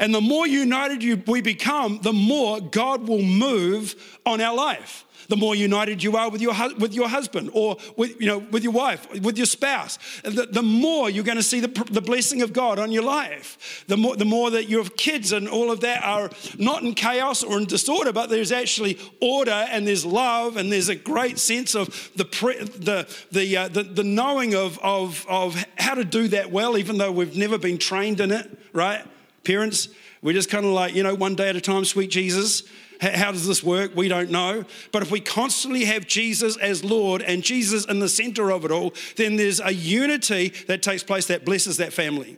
And 0.00 0.14
the 0.14 0.20
more 0.22 0.46
united 0.46 1.28
we 1.28 1.42
become, 1.42 2.00
the 2.02 2.12
more 2.12 2.58
God 2.58 3.06
will 3.06 3.22
move 3.22 4.18
on 4.24 4.40
our 4.40 4.56
life. 4.56 5.04
The 5.28 5.36
more 5.36 5.54
united 5.54 6.02
you 6.02 6.16
are 6.16 6.28
with 6.28 6.40
your, 6.40 6.54
with 6.78 6.92
your 6.94 7.08
husband 7.08 7.50
or 7.52 7.76
with, 7.96 8.18
you 8.20 8.26
know, 8.26 8.38
with 8.38 8.64
your 8.64 8.72
wife, 8.72 9.08
with 9.20 9.36
your 9.36 9.46
spouse, 9.46 9.98
the, 10.24 10.48
the 10.50 10.62
more 10.62 11.08
you're 11.08 11.22
going 11.22 11.36
to 11.36 11.42
see 11.42 11.60
the, 11.60 11.68
the 11.90 12.00
blessing 12.00 12.42
of 12.42 12.52
God 12.52 12.80
on 12.80 12.90
your 12.90 13.04
life. 13.04 13.84
The 13.86 13.96
more, 13.96 14.16
the 14.16 14.24
more 14.24 14.50
that 14.50 14.68
your 14.68 14.84
kids 14.86 15.30
and 15.30 15.46
all 15.46 15.70
of 15.70 15.80
that 15.80 16.02
are 16.02 16.30
not 16.58 16.82
in 16.82 16.94
chaos 16.94 17.44
or 17.44 17.58
in 17.58 17.66
disorder, 17.66 18.12
but 18.12 18.28
there's 18.28 18.50
actually 18.50 18.98
order 19.20 19.52
and 19.52 19.86
there's 19.86 20.04
love 20.04 20.56
and 20.56 20.72
there's 20.72 20.88
a 20.88 20.96
great 20.96 21.38
sense 21.38 21.76
of 21.76 22.10
the, 22.16 22.24
pre, 22.24 22.64
the, 22.64 23.06
the, 23.30 23.56
uh, 23.56 23.68
the, 23.68 23.84
the 23.84 24.04
knowing 24.04 24.54
of, 24.54 24.78
of, 24.80 25.24
of 25.28 25.62
how 25.78 25.94
to 25.94 26.04
do 26.04 26.26
that 26.28 26.50
well, 26.50 26.76
even 26.76 26.98
though 26.98 27.12
we've 27.12 27.36
never 27.36 27.58
been 27.58 27.78
trained 27.78 28.18
in 28.18 28.32
it, 28.32 28.50
right? 28.72 29.04
Parents, 29.44 29.88
we're 30.22 30.34
just 30.34 30.50
kind 30.50 30.64
of 30.64 30.72
like, 30.72 30.94
you 30.94 31.02
know, 31.02 31.14
one 31.14 31.34
day 31.34 31.48
at 31.48 31.56
a 31.56 31.60
time, 31.60 31.84
sweet 31.84 32.10
Jesus. 32.10 32.64
How 33.00 33.32
does 33.32 33.46
this 33.46 33.62
work? 33.62 33.96
We 33.96 34.08
don't 34.08 34.30
know. 34.30 34.64
But 34.92 35.02
if 35.02 35.10
we 35.10 35.20
constantly 35.20 35.86
have 35.86 36.06
Jesus 36.06 36.58
as 36.58 36.84
Lord 36.84 37.22
and 37.22 37.42
Jesus 37.42 37.86
in 37.86 37.98
the 37.98 38.08
center 38.10 38.50
of 38.52 38.66
it 38.66 38.70
all, 38.70 38.92
then 39.16 39.36
there's 39.36 39.58
a 39.58 39.72
unity 39.72 40.50
that 40.68 40.82
takes 40.82 41.02
place 41.02 41.26
that 41.28 41.46
blesses 41.46 41.78
that 41.78 41.94
family. 41.94 42.36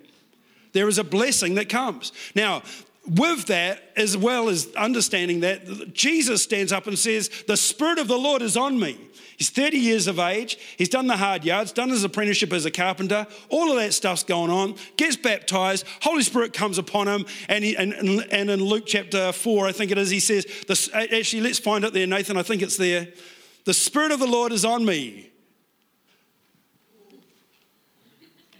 There 0.73 0.87
is 0.87 0.99
a 0.99 1.05
blessing 1.05 1.57
that 1.57 1.69
comes. 1.69 2.13
Now, 2.37 2.63
with 3.07 3.47
that, 3.47 3.83
as 3.97 4.17
well 4.17 4.49
as 4.49 4.69
understanding 4.77 5.41
that, 5.41 5.93
Jesus 5.93 6.43
stands 6.43 6.71
up 6.71 6.87
and 6.87 6.97
says, 6.97 7.29
The 7.49 7.57
Spirit 7.57 7.99
of 7.99 8.07
the 8.07 8.17
Lord 8.17 8.43
is 8.43 8.57
on 8.57 8.79
me. 8.79 8.97
He's 9.37 9.51
30 9.51 9.79
years 9.79 10.07
of 10.07 10.19
age. 10.19 10.59
He's 10.77 10.89
done 10.89 11.07
the 11.07 11.17
hard 11.17 11.45
yards, 11.45 11.73
done 11.73 11.89
his 11.89 12.05
apprenticeship 12.05 12.53
as 12.53 12.65
a 12.65 12.71
carpenter. 12.71 13.27
All 13.49 13.71
of 13.71 13.77
that 13.79 13.93
stuff's 13.93 14.23
going 14.23 14.51
on. 14.51 14.77
Gets 14.97 15.17
baptized. 15.17 15.87
Holy 16.03 16.23
Spirit 16.23 16.53
comes 16.53 16.79
upon 16.79 17.09
him. 17.09 17.27
And, 17.49 17.65
he, 17.65 17.77
and, 17.77 17.93
and 17.93 18.51
in 18.51 18.63
Luke 18.63 18.85
chapter 18.87 19.33
4, 19.33 19.67
I 19.67 19.73
think 19.73 19.91
it 19.91 19.99
is, 19.99 20.11
he 20.11 20.21
says, 20.21 20.47
actually, 20.95 21.43
let's 21.43 21.59
find 21.59 21.85
it 21.85 21.93
there, 21.93 22.07
Nathan. 22.07 22.37
I 22.37 22.43
think 22.43 22.63
it's 22.63 22.77
there. 22.77 23.09
The 23.65 23.75
Spirit 23.75 24.13
of 24.13 24.21
the 24.21 24.27
Lord 24.27 24.53
is 24.53 24.65
on 24.65 24.85
me. 24.85 25.31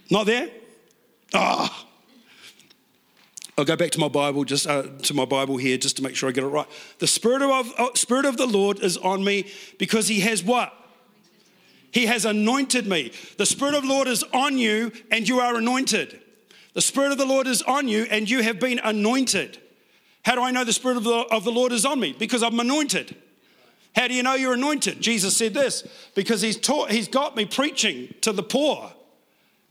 Not 0.09 0.25
there? 0.25 0.49
Ah. 1.33 1.85
Oh. 1.85 1.92
I'll 3.57 3.65
go 3.65 3.75
back 3.75 3.91
to 3.91 3.99
my 3.99 4.07
Bible, 4.07 4.43
just 4.45 4.65
uh, 4.65 4.83
to 5.03 5.13
my 5.13 5.25
Bible 5.25 5.57
here, 5.57 5.77
just 5.77 5.97
to 5.97 6.03
make 6.03 6.15
sure 6.15 6.27
I 6.27 6.31
get 6.31 6.43
it 6.43 6.47
right. 6.47 6.67
The 6.99 7.07
Spirit 7.07 7.43
of, 7.43 7.71
uh, 7.77 7.93
Spirit 7.93 8.25
of 8.25 8.37
the 8.37 8.47
Lord 8.47 8.79
is 8.79 8.97
on 8.97 9.23
me 9.23 9.47
because 9.77 10.07
He 10.07 10.21
has 10.21 10.43
what? 10.43 10.73
He 11.91 12.07
has 12.07 12.25
anointed 12.25 12.87
me. 12.87 13.11
The 13.37 13.45
Spirit 13.45 13.75
of 13.75 13.83
the 13.83 13.89
Lord 13.89 14.07
is 14.07 14.23
on 14.33 14.57
you, 14.57 14.91
and 15.11 15.29
you 15.29 15.39
are 15.39 15.55
anointed. 15.55 16.19
The 16.73 16.81
Spirit 16.81 17.11
of 17.11 17.19
the 17.19 17.25
Lord 17.25 17.45
is 17.45 17.61
on 17.61 17.87
you, 17.87 18.07
and 18.09 18.27
you 18.27 18.41
have 18.41 18.59
been 18.59 18.79
anointed. 18.79 19.59
How 20.25 20.33
do 20.33 20.41
I 20.41 20.49
know 20.49 20.63
the 20.63 20.73
Spirit 20.73 20.97
of 20.97 21.03
the, 21.03 21.13
of 21.13 21.43
the 21.43 21.51
Lord 21.51 21.71
is 21.71 21.85
on 21.85 21.99
me? 21.99 22.15
Because 22.17 22.41
I'm 22.41 22.59
anointed. 22.59 23.15
How 23.95 24.07
do 24.07 24.15
you 24.15 24.23
know 24.23 24.33
you're 24.33 24.53
anointed? 24.53 24.99
Jesus 24.99 25.37
said 25.37 25.53
this 25.53 25.87
because 26.15 26.41
he's 26.41 26.57
taught, 26.57 26.89
he's 26.89 27.07
got 27.07 27.35
me 27.35 27.45
preaching 27.45 28.15
to 28.21 28.31
the 28.31 28.41
poor. 28.41 28.91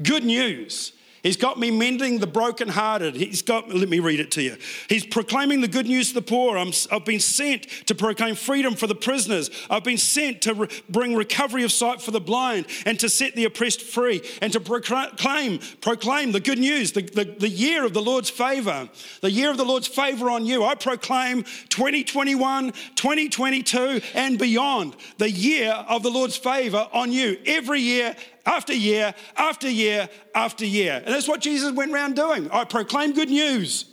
Good 0.01 0.25
news. 0.25 0.93
He's 1.23 1.37
got 1.37 1.57
me 1.57 1.71
mending 1.71 2.19
the 2.19 2.27
brokenhearted. 2.27 3.15
He's 3.15 3.43
got, 3.43 3.73
let 3.73 3.89
me 3.89 4.01
read 4.01 4.19
it 4.19 4.33
to 4.33 4.43
you. 4.43 4.57
He's 4.89 5.07
proclaiming 5.07 5.61
the 5.61 5.69
good 5.69 5.87
news 5.87 6.09
to 6.09 6.15
the 6.15 6.23
poor. 6.23 6.59
i 6.59 6.73
have 6.91 7.05
been 7.05 7.21
sent 7.21 7.69
to 7.87 7.95
proclaim 7.95 8.35
freedom 8.35 8.75
for 8.75 8.89
the 8.89 8.97
prisoners. 8.97 9.49
I've 9.71 9.85
been 9.85 9.99
sent 9.99 10.43
to 10.43 10.55
re- 10.55 10.69
bring 10.89 11.15
recovery 11.15 11.63
of 11.63 11.71
sight 11.71 12.03
for 12.03 12.11
the 12.11 12.21
blind 12.21 12.67
and 12.87 12.99
to 12.99 13.09
set 13.09 13.37
the 13.37 13.45
oppressed 13.45 13.83
free 13.83 14.21
and 14.41 14.53
to 14.53 14.59
proclaim, 14.59 15.61
proclaim 15.81 16.33
the 16.33 16.41
good 16.41 16.59
news, 16.59 16.91
the, 16.91 17.03
the, 17.03 17.25
the 17.25 17.49
year 17.49 17.85
of 17.85 17.95
the 17.95 18.03
Lord's 18.03 18.31
favor, 18.31 18.89
the 19.21 19.31
year 19.31 19.51
of 19.51 19.59
the 19.59 19.65
Lord's 19.65 19.87
favor 19.87 20.29
on 20.29 20.45
you. 20.45 20.65
I 20.65 20.75
proclaim 20.75 21.45
2021, 21.69 22.73
2022, 22.97 24.01
and 24.15 24.41
beyond, 24.41 24.97
the 25.19 25.31
year 25.31 25.71
of 25.71 26.03
the 26.03 26.11
Lord's 26.11 26.37
favor 26.37 26.89
on 26.93 27.13
you. 27.13 27.39
Every 27.47 27.81
year, 27.81 28.17
after 28.45 28.73
year 28.73 29.15
after 29.37 29.69
year 29.69 30.09
after 30.35 30.65
year. 30.65 31.03
And 31.05 31.15
that's 31.15 31.29
what 31.29 31.41
Jesus 31.41 31.73
went 31.73 31.93
around 31.93 32.17
doing. 32.17 32.51
I 32.51 32.65
proclaim 32.65 33.13
good 33.13 33.31
news. 33.31 33.87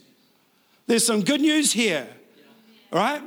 There's 0.88 1.06
some 1.06 1.22
good 1.22 1.41
news 1.41 1.72
here, 1.72 2.08
right? 2.91 3.22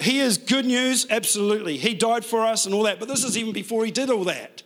He 0.00 0.20
is 0.20 0.38
good 0.38 0.66
news, 0.66 1.06
absolutely. 1.10 1.76
He 1.76 1.94
died 1.94 2.24
for 2.24 2.44
us 2.44 2.66
and 2.66 2.74
all 2.74 2.84
that, 2.84 2.98
but 2.98 3.08
this 3.08 3.24
is 3.24 3.36
even 3.36 3.52
before 3.52 3.84
he 3.84 3.90
did 3.90 4.10
all 4.10 4.24
that. 4.24 4.62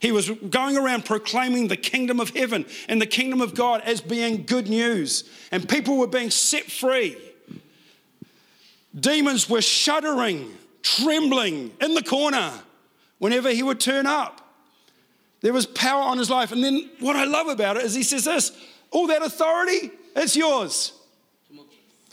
He 0.00 0.12
was 0.12 0.30
going 0.30 0.76
around 0.76 1.04
proclaiming 1.04 1.68
the 1.68 1.76
kingdom 1.76 2.20
of 2.20 2.30
heaven 2.30 2.66
and 2.88 3.00
the 3.00 3.06
kingdom 3.06 3.40
of 3.40 3.54
God 3.54 3.82
as 3.84 4.00
being 4.00 4.44
good 4.44 4.68
news, 4.68 5.28
and 5.50 5.68
people 5.68 5.96
were 5.96 6.06
being 6.06 6.30
set 6.30 6.64
free. 6.64 7.16
Demons 8.98 9.50
were 9.50 9.62
shuddering, 9.62 10.50
trembling 10.82 11.72
in 11.80 11.94
the 11.94 12.02
corner 12.02 12.52
whenever 13.18 13.50
he 13.50 13.62
would 13.62 13.80
turn 13.80 14.06
up. 14.06 14.47
There 15.40 15.52
was 15.52 15.66
power 15.66 16.02
on 16.02 16.18
his 16.18 16.30
life. 16.30 16.52
And 16.52 16.62
then 16.62 16.90
what 17.00 17.16
I 17.16 17.24
love 17.24 17.48
about 17.48 17.76
it 17.76 17.84
is 17.84 17.94
he 17.94 18.02
says 18.02 18.24
this 18.24 18.52
all 18.90 19.06
that 19.08 19.22
authority, 19.22 19.90
it's 20.16 20.36
yours. 20.36 20.92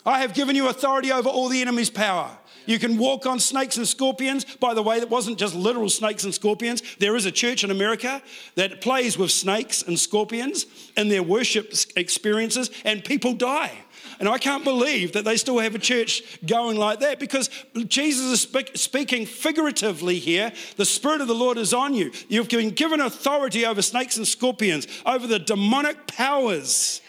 I 0.06 0.20
have 0.20 0.34
given 0.34 0.56
you 0.56 0.68
authority 0.68 1.12
over 1.12 1.30
all 1.30 1.50
the 1.50 1.62
enemy's 1.62 1.90
power. 1.90 2.30
You 2.68 2.80
can 2.80 2.98
walk 2.98 3.26
on 3.26 3.40
snakes 3.40 3.78
and 3.78 3.88
scorpions. 3.88 4.44
By 4.44 4.74
the 4.74 4.82
way, 4.82 5.00
that 5.00 5.10
wasn't 5.10 5.38
just 5.38 5.56
literal 5.56 5.90
snakes 5.90 6.24
and 6.24 6.34
scorpions. 6.34 6.82
There 6.98 7.16
is 7.16 7.26
a 7.26 7.32
church 7.32 7.64
in 7.64 7.72
America 7.72 8.22
that 8.56 8.82
plays 8.82 9.18
with 9.18 9.32
snakes 9.32 9.84
and 9.84 10.00
scorpions 10.00 10.66
in 10.98 11.08
their 11.10 11.24
worship 11.24 11.74
experiences, 11.96 12.70
and 12.84 13.04
people 13.04 13.34
die. 13.34 13.72
And 14.20 14.30
I 14.30 14.38
can't 14.38 14.64
believe 14.64 15.14
that 15.14 15.26
they 15.26 15.38
still 15.38 15.60
have 15.60 15.76
a 15.76 15.80
church 15.80 16.40
going 16.46 16.78
like 16.78 17.00
that 17.00 17.20
because 17.20 17.50
Jesus 17.88 18.26
is 18.26 18.42
speak, 18.42 18.72
speaking 18.76 19.26
figuratively 19.26 20.20
here. 20.20 20.52
The 20.78 20.86
Spirit 20.86 21.22
of 21.22 21.28
the 21.28 21.36
Lord 21.36 21.58
is 21.58 21.74
on 21.74 21.94
you. 21.94 22.12
You've 22.28 22.50
been 22.50 22.72
given 22.72 23.02
authority 23.02 23.66
over 23.66 23.82
snakes 23.82 24.18
and 24.18 24.28
scorpions, 24.28 24.88
over 25.06 25.28
the 25.28 25.40
demonic 25.40 26.08
powers 26.08 27.02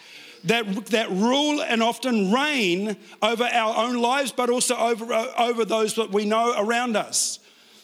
that, 0.45 0.87
that 0.87 1.11
rule 1.11 1.61
and 1.63 1.83
often 1.83 2.33
reign 2.33 2.97
over 3.23 3.45
our 3.45 3.87
own 3.87 3.97
lives, 3.97 4.33
but 4.33 4.49
also 4.49 4.77
over, 4.77 5.13
over 5.39 5.65
those 5.65 5.95
that 5.95 6.11
we 6.11 6.25
know 6.25 6.55
around 6.57 6.97
us. 6.97 7.41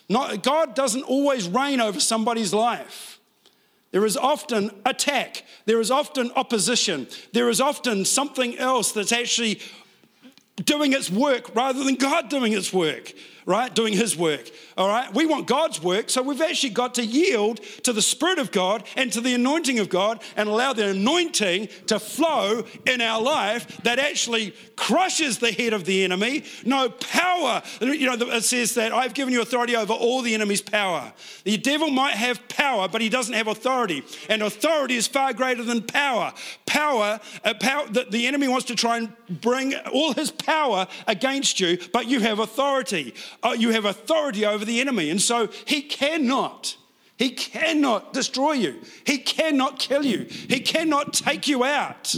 Not, 0.08 0.42
God 0.42 0.74
doesn't 0.74 1.02
always 1.02 1.48
reign 1.48 1.80
over 1.80 1.98
somebody's 1.98 2.52
life. 2.52 3.12
There 3.92 4.04
is 4.04 4.16
often 4.16 4.70
attack. 4.84 5.44
There 5.66 5.80
is 5.80 5.90
often 5.90 6.32
opposition. 6.34 7.06
There 7.32 7.49
is 7.49 7.61
often 7.61 8.04
something 8.04 8.58
else 8.58 8.92
that's 8.92 9.12
actually 9.12 9.61
doing 10.56 10.92
its 10.92 11.11
work 11.11 11.54
rather 11.54 11.84
than 11.84 11.94
God 11.94 12.28
doing 12.28 12.52
its 12.52 12.72
work. 12.72 13.12
Right? 13.46 13.75
Doing 13.75 13.92
His 13.92 14.16
work, 14.16 14.50
all 14.76 14.88
right? 14.88 15.12
We 15.14 15.26
want 15.26 15.46
God's 15.46 15.82
work, 15.82 16.11
so 16.11 16.22
we've 16.22 16.40
actually 16.40 16.70
got 16.70 16.94
to 16.96 17.04
yield 17.04 17.61
to 17.84 17.92
the 17.92 18.02
Spirit 18.02 18.38
of 18.38 18.50
God 18.50 18.84
and 18.96 19.12
to 19.12 19.20
the 19.20 19.34
anointing 19.34 19.78
of 19.78 19.88
God 19.88 20.22
and 20.37 20.49
allow 20.49 20.72
the 20.72 20.88
anointing 20.88 21.68
to 21.87 21.99
flow 21.99 22.64
in 22.87 23.00
our 23.00 23.20
life 23.20 23.82
that 23.82 23.99
actually 23.99 24.54
crushes 24.76 25.38
the 25.38 25.52
head 25.52 25.72
of 25.72 25.84
the 25.84 26.04
enemy. 26.04 26.44
No 26.64 26.88
power, 26.88 27.62
you 27.80 28.06
know, 28.06 28.14
it 28.14 28.44
says 28.44 28.75
that 28.75 28.92
I've 28.92 29.14
given 29.14 29.32
you 29.32 29.42
authority 29.42 29.76
over 29.76 29.92
all 29.92 30.22
the 30.22 30.34
enemy's 30.34 30.62
power. 30.62 31.12
The 31.44 31.56
devil 31.56 31.90
might 31.90 32.14
have 32.14 32.49
power, 32.49 32.88
but 32.88 33.00
he 33.00 33.08
doesn't 33.08 33.34
have 33.34 33.49
authority. 33.49 34.02
And 34.28 34.42
authority 34.42 34.96
is 34.96 35.06
far 35.06 35.32
greater 35.32 35.62
than 35.62 35.82
power. 35.82 36.32
Power, 36.66 37.20
uh, 37.44 37.54
power 37.54 37.87
the, 37.88 38.06
the 38.08 38.26
enemy 38.26 38.49
wants 38.49 38.66
to 38.66 38.75
try 38.75 38.99
and 38.99 39.12
bring 39.28 39.75
all 39.92 40.12
his 40.12 40.30
power 40.30 40.87
against 41.06 41.61
you, 41.61 41.78
but 41.92 42.06
you 42.06 42.20
have 42.20 42.38
authority. 42.38 43.14
Uh, 43.42 43.56
you 43.58 43.70
have 43.70 43.84
authority 43.84 44.46
over 44.46 44.64
the 44.64 44.80
enemy. 44.80 45.11
And 45.11 45.20
so 45.20 45.49
he 45.64 45.82
cannot. 45.82 46.76
He 47.16 47.30
cannot 47.30 48.12
destroy 48.12 48.52
you. 48.52 48.80
He 49.04 49.18
cannot 49.18 49.78
kill 49.78 50.04
you. 50.04 50.26
He 50.28 50.61
cannot 50.61 51.12
take 51.12 51.46
you 51.49 51.64
out. 51.64 52.14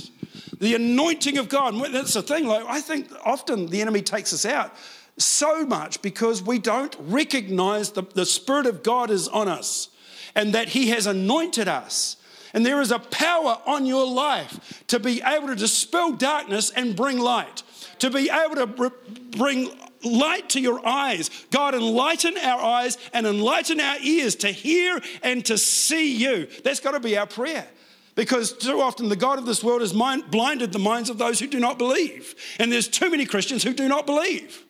The 0.60 0.74
anointing 0.74 1.38
of 1.38 1.48
God, 1.48 1.74
that's 1.92 2.14
the 2.14 2.22
thing. 2.22 2.46
Like 2.46 2.64
I 2.66 2.80
think 2.80 3.08
often 3.24 3.66
the 3.66 3.80
enemy 3.80 4.02
takes 4.02 4.32
us 4.32 4.46
out 4.46 4.74
so 5.18 5.64
much 5.64 6.02
because 6.02 6.42
we 6.42 6.58
don't 6.58 6.96
recognize 7.00 7.92
the, 7.92 8.02
the 8.02 8.26
Spirit 8.26 8.66
of 8.66 8.82
God 8.82 9.10
is 9.10 9.28
on 9.28 9.48
us 9.48 9.90
and 10.34 10.54
that 10.54 10.70
He 10.70 10.88
has 10.88 11.06
anointed 11.06 11.68
us. 11.68 12.16
And 12.52 12.64
there 12.64 12.80
is 12.80 12.92
a 12.92 12.98
power 13.00 13.58
on 13.66 13.84
your 13.84 14.06
life 14.06 14.84
to 14.86 15.00
be 15.00 15.20
able 15.22 15.48
to 15.48 15.56
dispel 15.56 16.12
darkness 16.12 16.70
and 16.70 16.94
bring 16.94 17.18
light, 17.18 17.62
to 18.00 18.10
be 18.10 18.30
able 18.30 18.56
to 18.56 18.92
bring 19.36 19.70
light 20.02 20.50
to 20.50 20.60
your 20.60 20.86
eyes. 20.86 21.30
God, 21.50 21.74
enlighten 21.74 22.36
our 22.38 22.60
eyes 22.60 22.98
and 23.12 23.26
enlighten 23.26 23.80
our 23.80 23.96
ears 24.00 24.36
to 24.36 24.48
hear 24.48 25.00
and 25.22 25.44
to 25.46 25.58
see 25.58 26.16
you. 26.16 26.48
That's 26.62 26.80
got 26.80 26.92
to 26.92 27.00
be 27.00 27.16
our 27.16 27.26
prayer. 27.26 27.66
Because 28.14 28.52
too 28.52 28.80
often 28.80 29.08
the 29.08 29.16
God 29.16 29.38
of 29.38 29.46
this 29.46 29.64
world 29.64 29.80
has 29.80 29.92
mind, 29.92 30.30
blinded 30.30 30.72
the 30.72 30.78
minds 30.78 31.10
of 31.10 31.18
those 31.18 31.40
who 31.40 31.48
do 31.48 31.58
not 31.58 31.78
believe. 31.78 32.34
And 32.60 32.70
there's 32.70 32.86
too 32.86 33.10
many 33.10 33.26
Christians 33.26 33.64
who 33.64 33.74
do 33.74 33.88
not 33.88 34.06
believe. 34.06 34.63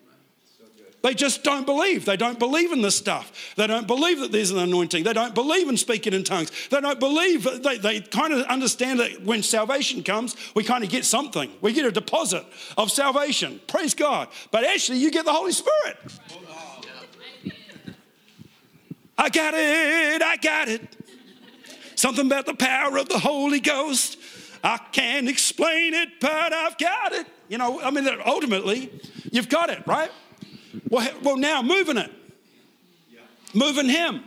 They 1.05 1.13
just 1.13 1.43
don't 1.43 1.67
believe. 1.67 2.07
They 2.07 2.17
don't 2.17 2.39
believe 2.39 2.73
in 2.73 2.81
this 2.81 2.97
stuff. 2.97 3.53
They 3.57 3.67
don't 3.67 3.87
believe 3.87 4.21
that 4.21 4.33
there's 4.33 4.51
an 4.51 4.57
anointing. 4.57 5.05
They 5.05 5.13
don't 5.13 5.35
believe 5.35 5.69
in 5.69 5.77
speaking 5.77 6.15
in 6.15 6.25
tongues. 6.25 6.51
They 6.71 6.81
don't 6.81 6.99
believe, 6.99 7.47
they, 7.63 7.77
they 7.77 8.01
kind 8.01 8.33
of 8.33 8.47
understand 8.47 9.01
that 9.01 9.23
when 9.23 9.43
salvation 9.43 10.03
comes, 10.03 10.35
we 10.55 10.65
kind 10.65 10.83
of 10.83 10.89
get 10.89 11.05
something. 11.05 11.53
We 11.61 11.75
get 11.75 11.85
a 11.85 11.93
deposit 11.93 12.47
of 12.79 12.91
salvation. 12.91 13.61
Praise 13.67 13.93
God. 13.93 14.29
But 14.51 14.65
actually, 14.65 14.97
you 14.97 15.11
get 15.11 15.27
the 15.27 15.33
Holy 15.35 15.53
Spirit. 15.53 15.99
I 19.19 19.29
got 19.29 19.53
it. 19.53 20.23
I 20.23 20.37
got 20.39 20.69
it. 20.69 20.97
Something 21.97 22.25
about 22.25 22.47
the 22.47 22.55
power 22.55 22.97
of 22.97 23.11
the 23.11 23.19
Holy 23.19 23.61
Ghost. 23.61 24.17
I 24.65 24.79
can't 24.91 25.29
explain 25.29 25.93
it, 25.93 26.19
but 26.19 26.55
I've 26.55 26.79
got 26.79 27.13
it. 27.13 27.27
You 27.51 27.59
know, 27.59 27.83
I 27.83 27.91
mean, 27.91 28.09
ultimately, 28.25 28.91
you've 29.31 29.51
got 29.51 29.69
it, 29.69 29.87
right? 29.87 30.11
Well, 30.89 31.11
well 31.23 31.37
now 31.37 31.63
moving 31.63 31.99
it. 31.99 32.11
Move 33.55 33.79
in 33.79 33.89
Him. 33.89 34.25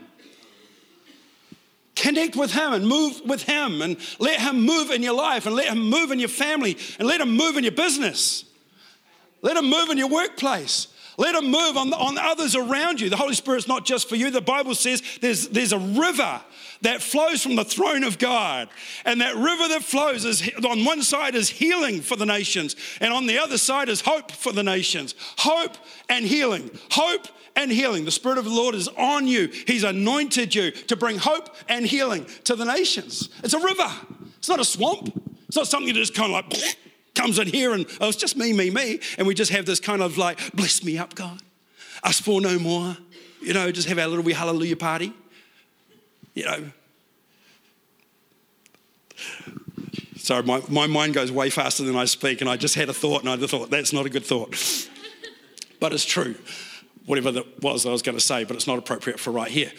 Connect 1.96 2.36
with 2.36 2.52
Him 2.52 2.74
and 2.74 2.88
move 2.88 3.22
with 3.26 3.44
Him 3.44 3.82
and 3.82 3.98
let 4.20 4.40
Him 4.40 4.62
move 4.62 4.92
in 4.92 5.04
your 5.04 5.16
life 5.16 5.46
and 5.46 5.56
let 5.56 5.68
Him 5.68 5.90
move 5.90 6.12
in 6.12 6.20
your 6.20 6.30
family 6.30 6.78
and 7.00 7.08
let 7.08 7.20
Him 7.20 7.36
move 7.36 7.58
in 7.58 7.64
your 7.64 7.74
business. 7.74 8.46
Let 9.42 9.58
Him 9.58 9.70
move 9.70 9.90
in 9.90 9.98
your 9.98 10.10
workplace. 10.10 10.88
Let 11.18 11.36
Him 11.36 11.46
move 11.46 11.78
on, 11.78 11.92
on 11.94 12.18
others 12.18 12.56
around 12.56 13.02
you. 13.02 13.10
The 13.10 13.18
Holy 13.18 13.34
Spirit's 13.34 13.68
not 13.68 13.86
just 13.86 14.08
for 14.08 14.16
you. 14.16 14.30
The 14.30 14.42
Bible 14.42 14.76
says 14.76 15.02
there's, 15.20 15.48
there's 15.48 15.74
a 15.74 15.80
river 15.80 16.42
that 16.82 17.02
flows 17.02 17.42
from 17.42 17.56
the 17.56 17.66
throne 17.66 18.04
of 18.04 18.20
God. 18.20 18.70
And 19.04 19.22
that 19.22 19.36
river 19.36 19.68
that 19.70 19.84
flows 19.84 20.26
is 20.26 20.50
on 20.64 20.86
one 20.86 21.02
side 21.02 21.36
is 21.36 21.50
healing 21.50 22.02
for 22.02 22.16
the 22.16 22.26
nations, 22.26 22.76
and 23.02 23.12
on 23.12 23.26
the 23.26 23.40
other 23.40 23.58
side 23.58 23.90
is 23.90 24.02
hope 24.02 24.32
for 24.32 24.52
the 24.52 24.64
nations. 24.64 25.16
Hope 25.40 25.76
and 26.08 26.26
healing. 26.26 26.70
Hope 26.92 27.28
and 27.56 27.72
healing. 27.72 28.06
The 28.06 28.12
Spirit 28.12 28.38
of 28.38 28.46
the 28.46 28.52
Lord 28.52 28.76
is 28.76 28.88
on 28.90 29.28
you. 29.28 29.48
He's 29.66 29.84
anointed 29.84 30.54
you 30.54 30.72
to 30.72 30.96
bring 30.96 31.18
hope 31.18 31.50
and 31.68 31.86
healing 31.86 32.26
to 32.44 32.56
the 32.56 32.66
nations. 32.66 33.30
It's 33.44 33.54
a 33.56 33.60
river, 33.60 33.92
it's 34.38 34.50
not 34.50 34.60
a 34.60 34.66
swamp. 34.66 35.24
It's 35.48 35.56
not 35.56 35.68
something 35.68 35.94
that 35.94 36.00
just 36.00 36.14
kind 36.14 36.34
of 36.34 36.52
like 36.52 36.78
comes 37.18 37.40
in 37.40 37.48
here 37.48 37.74
and 37.74 37.86
oh, 38.00 38.10
it's 38.10 38.18
just 38.18 38.38
me, 38.38 38.54
me, 38.54 38.70
me. 38.70 39.00
And 39.18 39.28
we 39.28 39.34
just 39.34 39.52
have 39.52 39.66
this 39.66 39.80
kind 39.80 40.02
of 40.02 40.18
like, 40.18 40.54
bless 40.54 40.84
me 40.84 40.98
up, 40.98 41.16
God. 41.16 41.42
Us 42.04 42.20
for 42.20 42.40
no 42.40 42.60
more. 42.60 42.96
You 43.42 43.54
know, 43.54 43.72
just 43.72 43.88
have 43.88 44.00
our 44.00 44.08
little 44.08 44.24
wee 44.24 44.34
hallelujah 44.34 44.78
party 44.78 45.14
you 46.38 46.46
know. 46.46 46.72
Sorry, 50.18 50.44
my, 50.44 50.62
my 50.70 50.86
mind 50.86 51.16
goes 51.16 51.32
way 51.32 51.50
faster 51.50 51.84
than 51.84 51.96
I 51.96 52.06
speak, 52.06 52.42
and 52.42 52.50
I 52.50 52.58
just 52.58 52.76
had 52.76 52.90
a 52.90 52.94
thought, 52.94 53.22
and 53.24 53.30
I 53.30 53.38
thought, 53.48 53.72
that's 53.72 53.92
not 53.92 54.06
a 54.06 54.10
good 54.10 54.24
thought. 54.24 54.56
but 55.80 55.94
it's 55.94 56.06
true, 56.06 56.36
whatever 57.08 57.32
that 57.32 57.64
was 57.64 57.88
I 57.88 57.92
was 57.92 58.04
going 58.04 58.18
to 58.18 58.24
say, 58.24 58.44
but 58.44 58.56
it's 58.56 58.68
not 58.68 58.78
appropriate 58.78 59.20
for 59.20 59.32
right 59.32 59.50
here. 59.50 59.72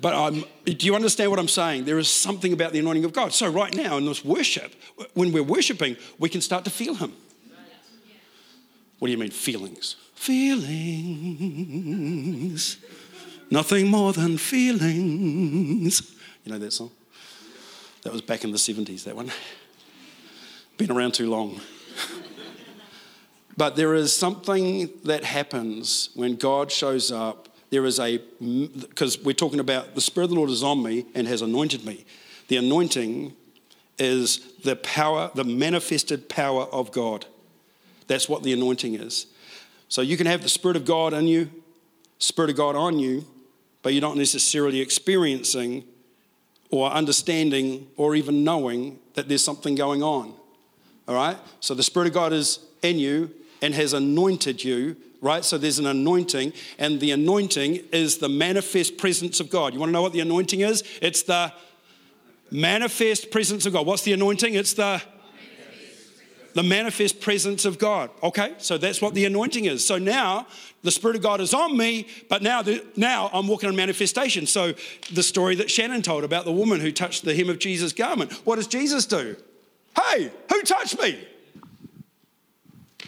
But 0.00 0.14
I'm, 0.14 0.44
do 0.64 0.86
you 0.86 0.94
understand 0.94 1.30
what 1.30 1.38
I'm 1.38 1.48
saying? 1.48 1.84
There 1.84 1.98
is 1.98 2.08
something 2.08 2.52
about 2.52 2.72
the 2.72 2.78
anointing 2.78 3.04
of 3.04 3.12
God. 3.12 3.32
So, 3.32 3.50
right 3.50 3.74
now 3.74 3.96
in 3.96 4.04
this 4.04 4.24
worship, 4.24 4.74
when 5.14 5.32
we're 5.32 5.42
worshiping, 5.42 5.96
we 6.18 6.28
can 6.28 6.40
start 6.40 6.64
to 6.64 6.70
feel 6.70 6.94
Him. 6.94 7.12
What 8.98 9.08
do 9.08 9.12
you 9.12 9.18
mean, 9.18 9.30
feelings? 9.30 9.96
Feelings. 10.14 10.74
Nothing 13.50 13.88
more 13.88 14.12
than 14.12 14.38
feelings. 14.38 16.14
You 16.44 16.52
know 16.52 16.58
that 16.58 16.72
song? 16.72 16.90
That 18.02 18.12
was 18.12 18.22
back 18.22 18.44
in 18.44 18.50
the 18.50 18.58
70s, 18.58 19.04
that 19.04 19.16
one. 19.16 19.30
Been 20.76 20.90
around 20.90 21.14
too 21.14 21.30
long. 21.30 21.60
but 23.56 23.76
there 23.76 23.94
is 23.94 24.14
something 24.14 24.90
that 25.04 25.24
happens 25.24 26.10
when 26.14 26.36
God 26.36 26.70
shows 26.72 27.12
up. 27.12 27.48
There 27.74 27.86
is 27.86 27.98
a, 27.98 28.18
because 28.18 29.18
we're 29.18 29.32
talking 29.32 29.58
about 29.58 29.96
the 29.96 30.00
Spirit 30.00 30.26
of 30.26 30.30
the 30.30 30.36
Lord 30.36 30.48
is 30.48 30.62
on 30.62 30.80
me 30.80 31.06
and 31.12 31.26
has 31.26 31.42
anointed 31.42 31.84
me. 31.84 32.04
The 32.46 32.58
anointing 32.58 33.34
is 33.98 34.52
the 34.62 34.76
power, 34.76 35.32
the 35.34 35.42
manifested 35.42 36.28
power 36.28 36.66
of 36.66 36.92
God. 36.92 37.26
That's 38.06 38.28
what 38.28 38.44
the 38.44 38.52
anointing 38.52 38.94
is. 38.94 39.26
So 39.88 40.02
you 40.02 40.16
can 40.16 40.28
have 40.28 40.44
the 40.44 40.48
Spirit 40.48 40.76
of 40.76 40.84
God 40.84 41.14
in 41.14 41.26
you, 41.26 41.50
Spirit 42.20 42.50
of 42.50 42.56
God 42.56 42.76
on 42.76 43.00
you, 43.00 43.26
but 43.82 43.92
you're 43.92 44.00
not 44.00 44.16
necessarily 44.16 44.80
experiencing 44.80 45.82
or 46.70 46.88
understanding 46.92 47.88
or 47.96 48.14
even 48.14 48.44
knowing 48.44 49.00
that 49.14 49.28
there's 49.28 49.42
something 49.42 49.74
going 49.74 50.00
on. 50.00 50.32
All 51.08 51.16
right? 51.16 51.38
So 51.58 51.74
the 51.74 51.82
Spirit 51.82 52.06
of 52.06 52.14
God 52.14 52.32
is 52.32 52.60
in 52.82 53.00
you 53.00 53.32
and 53.60 53.74
has 53.74 53.94
anointed 53.94 54.62
you, 54.62 54.94
right? 55.24 55.44
So 55.44 55.58
there's 55.58 55.78
an 55.78 55.86
anointing, 55.86 56.52
and 56.78 57.00
the 57.00 57.10
anointing 57.10 57.80
is 57.92 58.18
the 58.18 58.28
manifest 58.28 58.98
presence 58.98 59.40
of 59.40 59.50
God. 59.50 59.72
You 59.72 59.80
want 59.80 59.88
to 59.88 59.92
know 59.94 60.02
what 60.02 60.12
the 60.12 60.20
anointing 60.20 60.60
is? 60.60 60.84
It's 61.00 61.22
the 61.22 61.52
manifest 62.50 63.30
presence 63.30 63.66
of 63.66 63.72
God. 63.72 63.86
What's 63.86 64.02
the 64.02 64.12
anointing? 64.12 64.54
It's 64.54 64.74
the 64.74 65.02
the 66.54 66.62
manifest 66.62 67.20
presence 67.20 67.64
of 67.64 67.78
God. 67.78 68.10
Okay, 68.22 68.54
so 68.58 68.78
that's 68.78 69.02
what 69.02 69.14
the 69.14 69.24
anointing 69.24 69.64
is. 69.64 69.84
So 69.84 69.98
now 69.98 70.46
the 70.82 70.92
Spirit 70.92 71.16
of 71.16 71.22
God 71.22 71.40
is 71.40 71.52
on 71.52 71.76
me, 71.76 72.06
but 72.28 72.42
now, 72.42 72.62
the, 72.62 72.84
now 72.96 73.28
I'm 73.32 73.48
walking 73.48 73.68
in 73.68 73.74
manifestation. 73.74 74.46
So 74.46 74.72
the 75.12 75.22
story 75.24 75.56
that 75.56 75.68
Shannon 75.68 76.00
told 76.00 76.22
about 76.22 76.44
the 76.44 76.52
woman 76.52 76.80
who 76.80 76.92
touched 76.92 77.24
the 77.24 77.34
hem 77.34 77.50
of 77.50 77.58
Jesus' 77.58 77.92
garment. 77.92 78.32
What 78.44 78.56
does 78.56 78.68
Jesus 78.68 79.04
do? 79.04 79.36
Hey, 80.00 80.30
who 80.48 80.62
touched 80.62 81.00
me? 81.00 81.26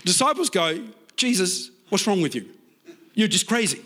Disciples 0.05 0.50
go, 0.50 0.85
Jesus, 1.16 1.70
what's 1.88 2.07
wrong 2.07 2.20
with 2.20 2.35
you? 2.35 2.46
You're 3.14 3.29
just 3.29 3.46
crazy. 3.46 3.83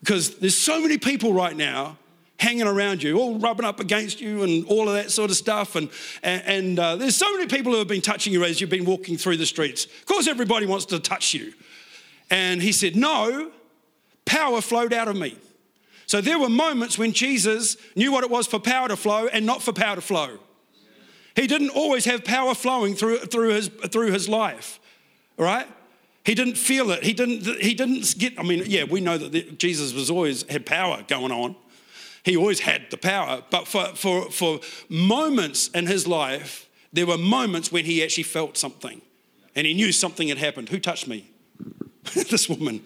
Because 0.00 0.36
there's 0.38 0.56
so 0.56 0.80
many 0.80 0.98
people 0.98 1.32
right 1.32 1.56
now 1.56 1.98
hanging 2.38 2.66
around 2.66 3.02
you, 3.02 3.18
all 3.18 3.38
rubbing 3.38 3.66
up 3.66 3.80
against 3.80 4.20
you, 4.20 4.44
and 4.44 4.64
all 4.66 4.88
of 4.88 4.94
that 4.94 5.10
sort 5.10 5.30
of 5.30 5.36
stuff. 5.36 5.74
And, 5.74 5.90
and, 6.22 6.78
uh, 6.78 6.96
there's 6.96 7.16
so 7.16 7.30
many 7.34 7.46
people 7.48 7.72
who 7.72 7.78
have 7.78 7.88
been 7.88 8.00
touching 8.00 8.32
you 8.32 8.44
as 8.44 8.60
you've 8.60 8.70
been 8.70 8.84
walking 8.84 9.16
through 9.16 9.38
the 9.38 9.46
streets. 9.46 9.86
Of 9.86 10.06
course, 10.06 10.28
everybody 10.28 10.64
wants 10.64 10.84
to 10.86 11.00
touch 11.00 11.34
you. 11.34 11.52
And 12.30 12.62
he 12.62 12.72
said, 12.72 12.94
No, 12.94 13.50
power 14.24 14.60
flowed 14.60 14.92
out 14.92 15.08
of 15.08 15.16
me. 15.16 15.36
So 16.06 16.20
there 16.20 16.38
were 16.38 16.48
moments 16.48 16.96
when 16.96 17.12
Jesus 17.12 17.76
knew 17.94 18.12
what 18.12 18.24
it 18.24 18.30
was 18.30 18.46
for 18.46 18.58
power 18.58 18.88
to 18.88 18.96
flow 18.96 19.26
and 19.26 19.44
not 19.44 19.62
for 19.62 19.72
power 19.72 19.96
to 19.96 20.00
flow. 20.00 20.38
He 21.36 21.46
didn't 21.46 21.70
always 21.70 22.04
have 22.06 22.24
power 22.24 22.54
flowing 22.54 22.94
through, 22.94 23.18
through, 23.18 23.50
his, 23.50 23.68
through 23.68 24.12
his 24.12 24.28
life, 24.28 24.80
right? 25.36 25.68
He 26.28 26.34
didn't 26.34 26.58
feel 26.58 26.90
it. 26.90 27.02
He 27.02 27.14
didn't, 27.14 27.46
he 27.58 27.72
didn't 27.72 28.18
get, 28.18 28.38
I 28.38 28.42
mean, 28.42 28.62
yeah, 28.66 28.84
we 28.84 29.00
know 29.00 29.16
that 29.16 29.32
the, 29.32 29.44
Jesus 29.52 29.94
was 29.94 30.10
always 30.10 30.42
had 30.50 30.66
power 30.66 31.02
going 31.08 31.32
on. 31.32 31.56
He 32.22 32.36
always 32.36 32.60
had 32.60 32.90
the 32.90 32.98
power. 32.98 33.42
But 33.48 33.66
for, 33.66 33.86
for, 33.94 34.30
for 34.30 34.60
moments 34.90 35.68
in 35.68 35.86
his 35.86 36.06
life, 36.06 36.68
there 36.92 37.06
were 37.06 37.16
moments 37.16 37.72
when 37.72 37.86
he 37.86 38.04
actually 38.04 38.24
felt 38.24 38.58
something 38.58 39.00
and 39.56 39.66
he 39.66 39.72
knew 39.72 39.90
something 39.90 40.28
had 40.28 40.36
happened. 40.36 40.68
Who 40.68 40.78
touched 40.78 41.08
me? 41.08 41.30
this 42.12 42.46
woman. 42.46 42.82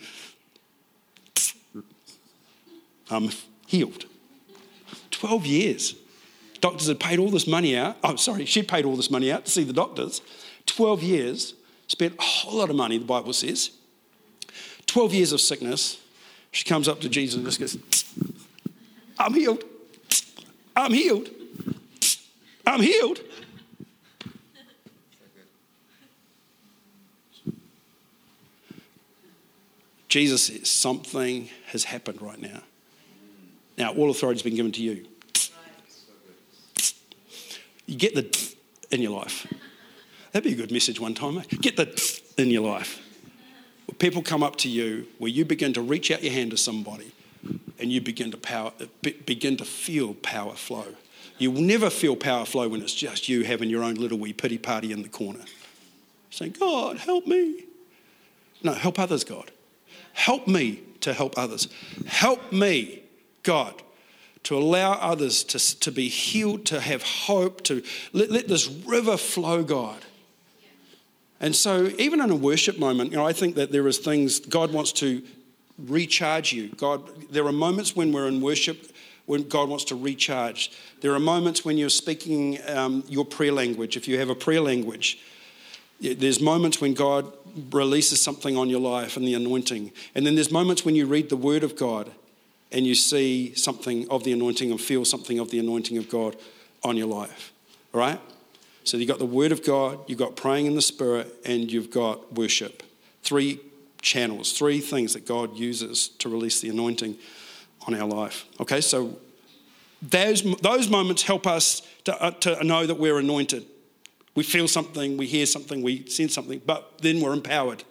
I'm 3.11 3.31
healed. 3.67 4.05
12 5.11 5.47
years. 5.47 5.95
Doctors 6.61 6.87
had 6.87 7.01
paid 7.01 7.19
all 7.19 7.31
this 7.31 7.49
money 7.49 7.77
out. 7.77 7.97
Oh, 8.05 8.15
sorry, 8.15 8.45
she 8.45 8.63
paid 8.63 8.85
all 8.85 8.95
this 8.95 9.11
money 9.11 9.33
out 9.33 9.47
to 9.47 9.51
see 9.51 9.65
the 9.65 9.73
doctors. 9.73 10.23
12 10.67 11.03
years, 11.03 11.55
spent 11.93 12.15
a 12.19 12.23
whole 12.23 12.59
lot 12.59 12.71
of 12.71 12.77
money, 12.77 12.97
the 12.97 13.05
Bible 13.05 13.35
says. 13.35 13.71
12 14.87 15.15
years 15.15 15.33
of 15.33 15.41
sickness. 15.41 16.01
She 16.51 16.65
comes 16.65 16.89
up 16.89 17.01
to 17.03 17.09
Jesus 17.09 17.37
and 17.37 17.45
just 17.45 17.61
goes, 17.61 17.77
I'm 19.19 19.35
healed. 19.35 19.63
I'm 20.75 20.93
healed. 20.93 21.29
I'm 22.67 22.81
healed. 22.81 23.21
Jesus 30.09 30.47
says, 30.47 30.69
Something 30.69 31.49
has 31.67 31.85
happened 31.85 32.21
right 32.21 32.41
now. 32.41 32.63
Now, 33.79 33.95
all 33.95 34.11
authority 34.11 34.39
has 34.39 34.43
been 34.43 34.57
given 34.57 34.73
to 34.73 34.83
you. 34.83 35.07
You 37.87 37.97
get 37.97 38.15
the 38.15 38.55
in 38.91 39.01
your 39.03 39.19
life. 39.19 39.47
That'd 40.33 40.45
be 40.45 40.55
a 40.55 40.57
good 40.57 40.73
message 40.73 40.99
one 40.99 41.15
time. 41.15 41.39
Eh? 41.39 41.43
Get 41.61 41.77
the 41.77 42.21
in 42.39 42.51
your 42.51 42.69
life. 42.69 43.01
People 43.99 44.23
come 44.23 44.43
up 44.43 44.57
to 44.57 44.69
you 44.69 45.07
where 45.19 45.31
you 45.31 45.45
begin 45.45 45.75
to 45.75 45.83
reach 45.83 46.11
out 46.11 46.23
your 46.23 46.33
hand 46.33 46.51
to 46.53 46.57
somebody 46.57 47.13
and 47.79 47.93
you 47.93 48.01
begin 48.01 48.31
to 48.31 48.37
power, 48.37 48.73
begin 49.03 49.57
to 49.59 49.65
feel 49.65 50.15
power 50.15 50.55
flow. 50.55 50.87
You 51.39 51.51
will 51.51 51.63
never 51.63 51.91
feel 51.91 52.17
power 52.17 52.45
flow 52.45 52.69
when 52.69 52.81
it's 52.81 52.95
just 52.95 53.29
you 53.29 53.45
having 53.45 53.69
your 53.69 53.83
own 53.83 53.95
little 53.95 54.19
wee 54.19 54.33
pity 54.33 54.59
party 54.59 54.93
in 54.93 55.03
the 55.03 55.09
corner. 55.09 55.41
Saying, 56.31 56.57
God, 56.59 56.99
help 56.99 57.27
me. 57.27 57.65
No, 58.63 58.73
help 58.73 58.99
others, 58.99 59.25
God. 59.25 59.51
Help 60.15 60.47
me 60.47 60.81
to 61.01 61.13
help 61.13 61.37
others. 61.37 61.69
Help 62.07 62.53
me, 62.53 63.03
God, 63.43 63.83
to 64.45 64.57
allow 64.57 64.93
others 64.93 65.43
to, 65.45 65.81
to 65.81 65.91
be 65.91 66.09
healed, 66.09 66.65
to 66.67 66.81
have 66.81 67.03
hope, 67.03 67.63
to 67.65 67.83
let, 68.13 68.31
let 68.31 68.49
this 68.49 68.69
river 68.69 69.17
flow, 69.17 69.63
God. 69.63 70.03
And 71.43 71.55
so, 71.55 71.91
even 71.99 72.21
in 72.21 72.31
a 72.31 72.37
worship 72.37 72.79
moment, 72.79 73.11
you 73.11 73.17
know, 73.17 73.27
I 73.27 73.33
think 73.33 73.57
that 73.57 73.73
there 73.73 73.87
is 73.89 73.99
things 73.99 74.39
God 74.39 74.73
wants 74.73 74.93
to 74.93 75.23
recharge 75.77 76.53
you. 76.53 76.69
God, 76.69 77.03
there 77.31 77.45
are 77.47 77.53
moments 77.53 77.97
when 77.97 78.13
we're 78.13 78.29
in 78.29 78.41
worship 78.41 78.87
when 79.27 79.49
God 79.49 79.69
wants 79.69 79.85
to 79.87 79.97
recharge. 79.97 80.71
There 81.01 81.15
are 81.15 81.21
moments 81.21 81.65
when 81.65 81.77
you're 81.79 81.91
speaking 81.91 82.59
um, 82.69 83.05
your 83.09 83.25
prayer 83.25 83.53
language. 83.53 83.97
If 83.97 84.07
you 84.07 84.19
have 84.19 84.31
a 84.31 84.35
prayer 84.35 84.61
language, 84.61 85.19
there's 86.01 86.41
moments 86.41 86.81
when 86.81 86.95
God 86.95 87.33
releases 87.71 88.21
something 88.21 88.57
on 88.57 88.69
your 88.69 88.81
life 88.81 89.17
and 89.17 89.27
the 89.27 89.35
anointing. 89.35 89.93
And 90.15 90.27
then 90.27 90.35
there's 90.35 90.51
moments 90.51 90.85
when 90.85 90.95
you 90.95 91.07
read 91.07 91.29
the 91.29 91.37
Word 91.37 91.63
of 91.65 91.77
God 91.77 92.11
and 92.71 92.87
you 92.87 92.95
see 92.95 93.55
something 93.55 94.09
of 94.11 94.25
the 94.25 94.33
anointing 94.33 94.71
and 94.71 94.81
feel 94.81 95.05
something 95.05 95.39
of 95.39 95.51
the 95.51 95.59
anointing 95.59 95.99
of 95.99 96.09
God 96.09 96.37
on 96.83 96.97
your 96.97 97.07
life. 97.07 97.53
All 97.95 98.01
right? 98.01 98.21
So 98.85 98.97
you've 98.97 99.09
got 99.09 99.19
the 99.19 99.27
Word 99.27 99.53
of 99.53 99.65
God, 99.65 100.01
you've 100.09 100.19
got 100.19 100.37
praying 100.37 100.67
in 100.67 100.75
the 100.75 100.83
Spirit, 100.83 101.33
and 101.45 101.71
you've 101.71 101.91
got 101.91 102.33
worship. 102.35 102.83
Three 103.23 103.61
channels, 104.01 104.53
three 104.53 104.81
things 104.81 105.15
that 105.15 105.27
God 105.27 105.57
uses 105.57 106.09
to 106.09 106.29
release 106.29 106.61
the 106.61 106.69
anointing 106.69 107.17
on 107.87 107.95
our 107.95 108.07
life. 108.07 108.45
Okay, 108.61 108.81
so 108.81 109.19
those, 110.03 110.43
those 110.57 110.89
moments 110.89 111.23
help 111.23 111.47
us 111.47 111.83
to, 112.05 112.21
uh, 112.21 112.33
to 112.33 112.63
know 112.65 112.87
that 112.87 112.97
we're 112.97 113.19
anointed. 113.19 113.65
We 114.35 114.43
feel 114.43 114.67
something, 114.67 115.17
we 115.17 115.27
hear 115.27 115.47
something, 115.47 115.83
we 115.83 116.07
sense 116.07 116.35
something, 116.35 116.61
but 116.65 116.99
then 116.99 117.21
we're 117.21 117.33
empowered. 117.33 117.85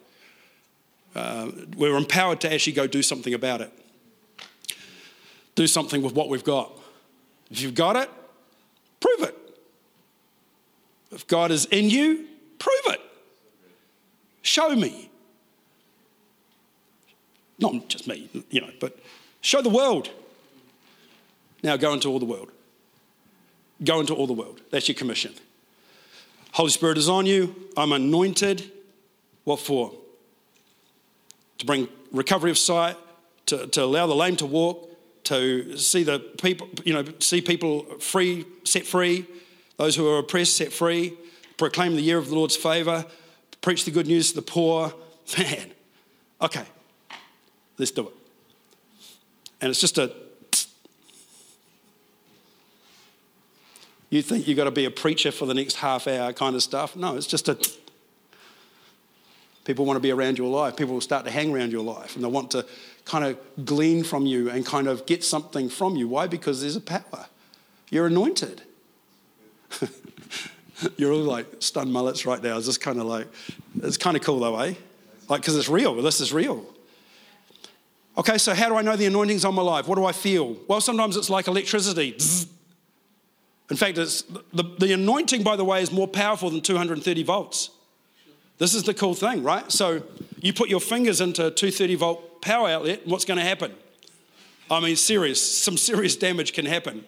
Uh, 1.16 1.52
we're 1.78 1.98
empowered 1.98 2.42
to 2.42 2.54
actually 2.54 2.74
go 2.74 2.88
do 2.88 3.02
something 3.02 3.34
about 3.34 3.62
it. 3.62 3.72
Do 5.56 5.68
something 5.68 6.02
with 6.02 6.14
what 6.14 6.30
we've 6.30 6.44
got. 6.44 6.72
If 7.50 7.62
you've 7.62 7.76
got 7.76 7.96
it, 7.96 8.10
prove 9.00 9.22
it. 9.22 9.38
If 11.12 11.28
God 11.28 11.52
is 11.52 11.66
in 11.66 11.90
you, 11.90 12.28
prove 12.58 12.82
it. 12.88 13.02
Show 14.42 14.76
me. 14.76 15.10
Not 17.60 17.88
just 17.90 18.08
me, 18.08 18.30
you 18.50 18.62
know, 18.62 18.72
but 18.80 18.98
show 19.42 19.62
the 19.62 19.70
world. 19.70 20.10
Now 21.64 21.78
go 21.78 21.94
into 21.94 22.10
all 22.10 22.20
the 22.20 22.26
world. 22.26 22.52
Go 23.84 24.00
into 24.00 24.14
all 24.14 24.28
the 24.28 24.34
world. 24.34 24.62
That's 24.72 24.88
your 24.88 24.96
commission. 24.96 25.34
Holy 26.54 26.70
Spirit 26.70 26.98
is 26.98 27.08
on 27.08 27.26
you. 27.26 27.56
I'm 27.78 27.92
anointed. 27.92 28.72
What 29.44 29.60
for? 29.60 29.92
To 31.60 31.66
bring 31.66 31.88
recovery 32.12 32.52
of 32.52 32.58
sight, 32.58 32.98
to, 33.48 33.68
to 33.68 33.84
allow 33.84 34.08
the 34.08 34.16
lame 34.16 34.36
to 34.38 34.46
walk, 34.46 34.90
to 35.26 35.78
see 35.78 36.04
the 36.04 36.20
people, 36.20 36.68
you 36.84 36.94
know, 36.94 37.06
see 37.20 37.42
people 37.42 37.84
free, 38.00 38.46
set 38.64 38.86
free, 38.86 39.28
those 39.78 39.96
who 39.96 40.08
are 40.08 40.20
oppressed 40.20 40.56
set 40.56 40.72
free, 40.72 41.14
proclaim 41.58 41.96
the 41.96 42.02
year 42.02 42.18
of 42.18 42.30
the 42.30 42.36
Lord's 42.36 42.56
favor, 42.56 43.06
preach 43.62 43.86
the 43.86 43.92
good 43.92 44.08
news 44.08 44.30
to 44.30 44.36
the 44.36 44.42
poor. 44.42 44.94
Man, 45.38 45.72
okay, 46.42 46.66
let's 47.78 47.92
do 47.92 48.08
it. 48.08 48.14
And 49.62 49.70
it's 49.70 49.80
just 49.80 49.98
a 49.98 50.14
you 54.12 54.22
think 54.22 54.46
you've 54.46 54.58
got 54.58 54.66
to 54.66 54.72
be 54.72 54.86
a 54.86 54.92
preacher 54.92 55.32
for 55.32 55.46
the 55.46 55.54
next 55.54 55.76
half 55.76 56.06
hour 56.06 56.34
kind 56.34 56.56
of 56.56 56.62
stuff. 56.62 56.96
No, 56.96 57.16
it's 57.16 57.26
just 57.26 57.48
a. 57.48 57.58
People 59.64 59.86
want 59.86 59.96
to 59.96 60.02
be 60.02 60.12
around 60.12 60.38
your 60.38 60.50
life. 60.50 60.76
People 60.76 60.96
will 60.96 61.02
start 61.02 61.24
to 61.26 61.32
hang 61.32 61.54
around 61.54 61.72
your 61.72 61.84
life 61.84 62.16
and 62.16 62.24
they 62.24 62.28
want 62.28 62.52
to 62.52 62.66
kind 63.06 63.24
of 63.24 63.66
glean 63.66 64.04
from 64.04 64.26
you 64.26 64.50
and 64.50 64.66
kind 64.66 64.88
of 64.88 65.06
get 65.06 65.24
something 65.24 65.70
from 65.70 65.96
you. 65.96 66.08
Why? 66.10 66.28
Because 66.28 66.62
there's 66.62 66.76
a 66.76 66.82
power. 66.82 67.28
You're 67.90 68.08
anointed. 68.08 68.64
You're 70.98 71.14
all 71.14 71.20
like 71.20 71.46
stunned 71.60 71.92
mullets 71.92 72.26
right 72.26 72.42
now. 72.42 72.58
It's 72.58 72.66
just 72.66 72.82
kind 72.82 73.00
of 73.00 73.06
like, 73.06 73.28
it's 73.82 73.98
kind 73.98 74.18
of 74.18 74.24
cool 74.24 74.40
though, 74.40 74.58
eh? 74.60 74.74
Like, 75.30 75.42
because 75.42 75.56
it's 75.56 75.70
real. 75.70 76.02
This 76.02 76.20
is 76.20 76.34
real. 76.34 76.66
Okay, 78.18 78.38
so 78.38 78.54
how 78.54 78.68
do 78.68 78.76
I 78.76 78.82
know 78.82 78.96
the 78.96 79.06
anointing's 79.06 79.46
on 79.46 79.56
my 79.56 79.62
life? 79.62 79.88
What 79.88 79.96
do 79.96 80.06
I 80.06 80.12
feel? 80.12 80.58
Well, 80.68 80.82
sometimes 80.82 81.16
it's 81.16 81.30
like 81.30 81.48
electricity. 81.48 82.18
In 83.70 83.78
fact, 83.78 83.98
it's, 83.98 84.24
the, 84.54 84.64
the 84.80 84.92
anointing, 84.94 85.44
by 85.44 85.56
the 85.56 85.64
way, 85.64 85.82
is 85.82 85.92
more 85.92 86.08
powerful 86.08 86.50
than 86.50 86.60
230 86.62 87.24
volts. 87.24 87.70
This 88.58 88.76
is 88.76 88.84
the 88.84 88.94
cool 88.94 89.14
thing, 89.14 89.44
right? 89.44 89.72
So 89.72 90.04
you 90.42 90.54
put 90.54 90.70
your 90.70 90.82
fingers 90.82 91.22
into 91.22 91.48
a 91.48 91.52
230 91.52 91.96
volt 91.96 92.42
power 92.42 92.68
outlet, 92.68 93.08
what's 93.08 93.24
going 93.24 93.38
to 93.38 93.46
happen? 93.46 93.74
I 94.70 94.80
mean, 94.80 94.96
serious, 94.96 95.42
some 95.42 95.78
serious 95.78 96.16
damage 96.16 96.54
can 96.54 96.66
happen. 96.66 97.06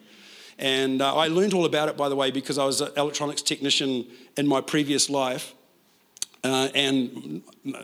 And 0.60 1.02
uh, 1.02 1.16
I 1.16 1.28
learned 1.28 1.54
all 1.54 1.66
about 1.66 1.90
it, 1.90 1.98
by 1.98 2.10
the 2.10 2.16
way, 2.16 2.32
because 2.32 2.58
I 2.58 2.66
was 2.66 2.82
an 2.82 2.92
electronics 2.96 3.42
technician 3.42 4.06
in 4.38 4.48
my 4.48 4.62
previous 4.62 5.10
life. 5.10 5.54
Uh, 6.44 6.68
and 6.76 7.42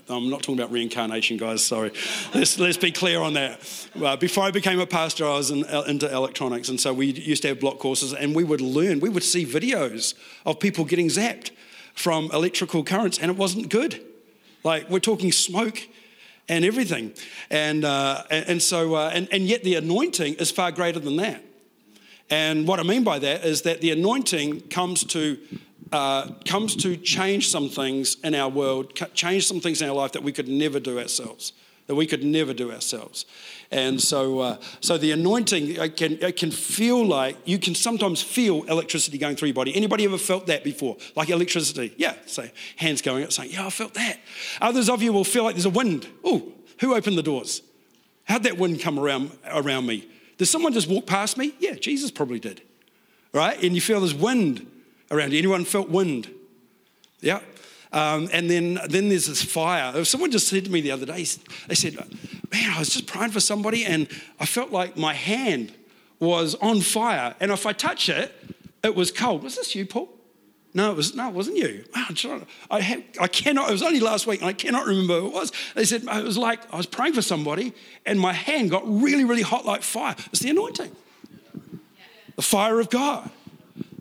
I'm 0.09 0.29
not 0.29 0.43
talking 0.43 0.59
about 0.59 0.71
reincarnation, 0.71 1.37
guys, 1.37 1.63
sorry. 1.63 1.93
let's, 2.33 2.59
let's 2.59 2.75
be 2.75 2.91
clear 2.91 3.21
on 3.21 3.33
that. 3.33 3.87
Uh, 3.95 4.17
before 4.17 4.43
I 4.43 4.51
became 4.51 4.81
a 4.81 4.85
pastor, 4.85 5.25
I 5.25 5.37
was 5.37 5.49
in, 5.49 5.63
uh, 5.63 5.83
into 5.87 6.13
electronics, 6.13 6.67
and 6.67 6.77
so 6.77 6.93
we 6.93 7.05
used 7.05 7.43
to 7.43 7.47
have 7.49 7.61
block 7.61 7.79
courses, 7.79 8.13
and 8.13 8.35
we 8.35 8.43
would 8.43 8.59
learn, 8.59 8.99
we 8.99 9.07
would 9.07 9.23
see 9.23 9.45
videos 9.45 10.13
of 10.45 10.59
people 10.59 10.83
getting 10.83 11.07
zapped 11.07 11.51
from 11.93 12.29
electrical 12.33 12.83
currents, 12.83 13.17
and 13.17 13.31
it 13.31 13.37
wasn't 13.37 13.69
good. 13.69 14.01
Like, 14.65 14.89
we're 14.89 14.99
talking 14.99 15.31
smoke 15.31 15.79
and 16.49 16.65
everything. 16.65 17.13
And, 17.49 17.85
uh, 17.85 18.23
and, 18.29 18.45
and, 18.49 18.61
so, 18.61 18.95
uh, 18.95 19.11
and, 19.13 19.29
and 19.31 19.43
yet 19.43 19.63
the 19.63 19.75
anointing 19.75 20.33
is 20.33 20.51
far 20.51 20.73
greater 20.73 20.99
than 20.99 21.15
that. 21.17 21.41
And 22.29 22.67
what 22.67 22.79
I 22.79 22.83
mean 22.83 23.03
by 23.03 23.19
that 23.19 23.43
is 23.43 23.63
that 23.63 23.81
the 23.81 23.91
anointing 23.91 24.61
comes 24.69 25.03
to 25.05 25.37
uh, 25.91 26.29
comes 26.45 26.75
to 26.75 26.95
change 26.97 27.49
some 27.49 27.67
things 27.67 28.17
in 28.23 28.35
our 28.35 28.49
world, 28.49 28.93
change 29.15 29.47
some 29.47 29.59
things 29.59 29.81
in 29.81 29.89
our 29.89 29.95
life 29.95 30.11
that 30.11 30.21
we 30.21 30.31
could 30.31 30.47
never 30.47 30.79
do 30.79 30.99
ourselves, 30.99 31.51
that 31.87 31.95
we 31.95 32.05
could 32.05 32.23
never 32.23 32.53
do 32.53 32.71
ourselves. 32.71 33.25
And 33.71 33.99
so, 33.99 34.39
uh, 34.39 34.57
so 34.81 34.97
the 34.97 35.11
anointing 35.11 35.75
it 35.75 35.97
can, 35.97 36.13
it 36.21 36.35
can 36.35 36.51
feel 36.51 37.03
like 37.05 37.37
you 37.45 37.57
can 37.57 37.73
sometimes 37.73 38.21
feel 38.21 38.63
electricity 38.65 39.17
going 39.17 39.35
through 39.35 39.47
your 39.47 39.55
body. 39.55 39.75
Anybody 39.75 40.05
ever 40.05 40.17
felt 40.17 40.47
that 40.47 40.63
before? 40.63 40.97
Like 41.15 41.29
electricity? 41.29 41.93
Yeah. 41.97 42.13
Say 42.27 42.51
hands 42.75 43.01
going 43.01 43.23
up, 43.23 43.31
saying, 43.31 43.51
"Yeah, 43.51 43.65
I 43.65 43.69
felt 43.69 43.95
that." 43.95 44.19
Others 44.61 44.89
of 44.89 45.01
you 45.01 45.13
will 45.13 45.23
feel 45.23 45.43
like 45.43 45.55
there's 45.55 45.65
a 45.65 45.71
wind. 45.71 46.07
Oh, 46.23 46.51
who 46.79 46.93
opened 46.95 47.17
the 47.17 47.23
doors? 47.23 47.61
How'd 48.25 48.43
that 48.43 48.57
wind 48.57 48.79
come 48.79 48.99
around 48.99 49.31
around 49.45 49.87
me? 49.87 50.07
Did 50.39 50.45
someone 50.47 50.71
just 50.71 50.87
walk 50.87 51.05
past 51.05 51.37
me? 51.37 51.53
Yeah, 51.59 51.73
Jesus 51.73 52.09
probably 52.09 52.39
did. 52.39 52.61
Right? 53.33 53.61
And 53.61 53.75
you 53.75 53.81
feel 53.81 53.99
there's 53.99 54.15
wind 54.15 54.65
around 55.11 55.33
you. 55.33 55.37
Anyone 55.37 55.65
felt 55.65 55.89
wind? 55.89 56.33
Yeah. 57.19 57.41
Um, 57.91 58.29
and 58.31 58.49
then, 58.49 58.79
then 58.87 59.09
there's 59.09 59.27
this 59.27 59.43
fire. 59.43 60.03
Someone 60.05 60.31
just 60.31 60.47
said 60.47 60.63
to 60.65 60.71
me 60.71 60.79
the 60.79 60.91
other 60.91 61.05
day, 61.05 61.25
they 61.67 61.75
said, 61.75 61.95
Man, 62.51 62.71
I 62.71 62.79
was 62.79 62.89
just 62.89 63.05
praying 63.05 63.31
for 63.31 63.41
somebody 63.41 63.85
and 63.85 64.07
I 64.39 64.45
felt 64.45 64.71
like 64.71 64.95
my 64.95 65.13
hand 65.13 65.73
was 66.19 66.55
on 66.55 66.79
fire. 66.81 67.35
And 67.41 67.51
if 67.51 67.65
I 67.65 67.73
touch 67.73 68.07
it, 68.07 68.33
it 68.81 68.95
was 68.95 69.11
cold. 69.11 69.43
Was 69.43 69.57
this 69.57 69.75
you, 69.75 69.85
Paul? 69.85 70.09
No, 70.79 70.91
it 70.91 70.95
was 70.95 71.13
no, 71.13 71.27
it 71.27 71.33
wasn't 71.33 71.57
you. 71.57 71.83
I, 72.71 72.79
have, 72.79 73.03
I 73.19 73.27
cannot. 73.27 73.67
It 73.67 73.73
was 73.73 73.83
only 73.83 73.99
last 73.99 74.25
week, 74.25 74.39
and 74.39 74.47
I 74.47 74.53
cannot 74.53 74.85
remember 74.85 75.19
who 75.19 75.27
it 75.27 75.33
was. 75.33 75.51
They 75.75 75.83
said 75.83 76.03
it 76.03 76.23
was 76.23 76.37
like 76.37 76.73
I 76.73 76.77
was 76.77 76.85
praying 76.85 77.15
for 77.15 77.21
somebody, 77.21 77.73
and 78.05 78.17
my 78.17 78.31
hand 78.31 78.71
got 78.71 78.83
really, 78.85 79.25
really 79.25 79.41
hot 79.41 79.65
like 79.65 79.83
fire. 79.83 80.15
It's 80.27 80.39
the 80.39 80.51
anointing, 80.51 80.95
the 82.37 82.41
fire 82.41 82.79
of 82.79 82.89
God, 82.89 83.29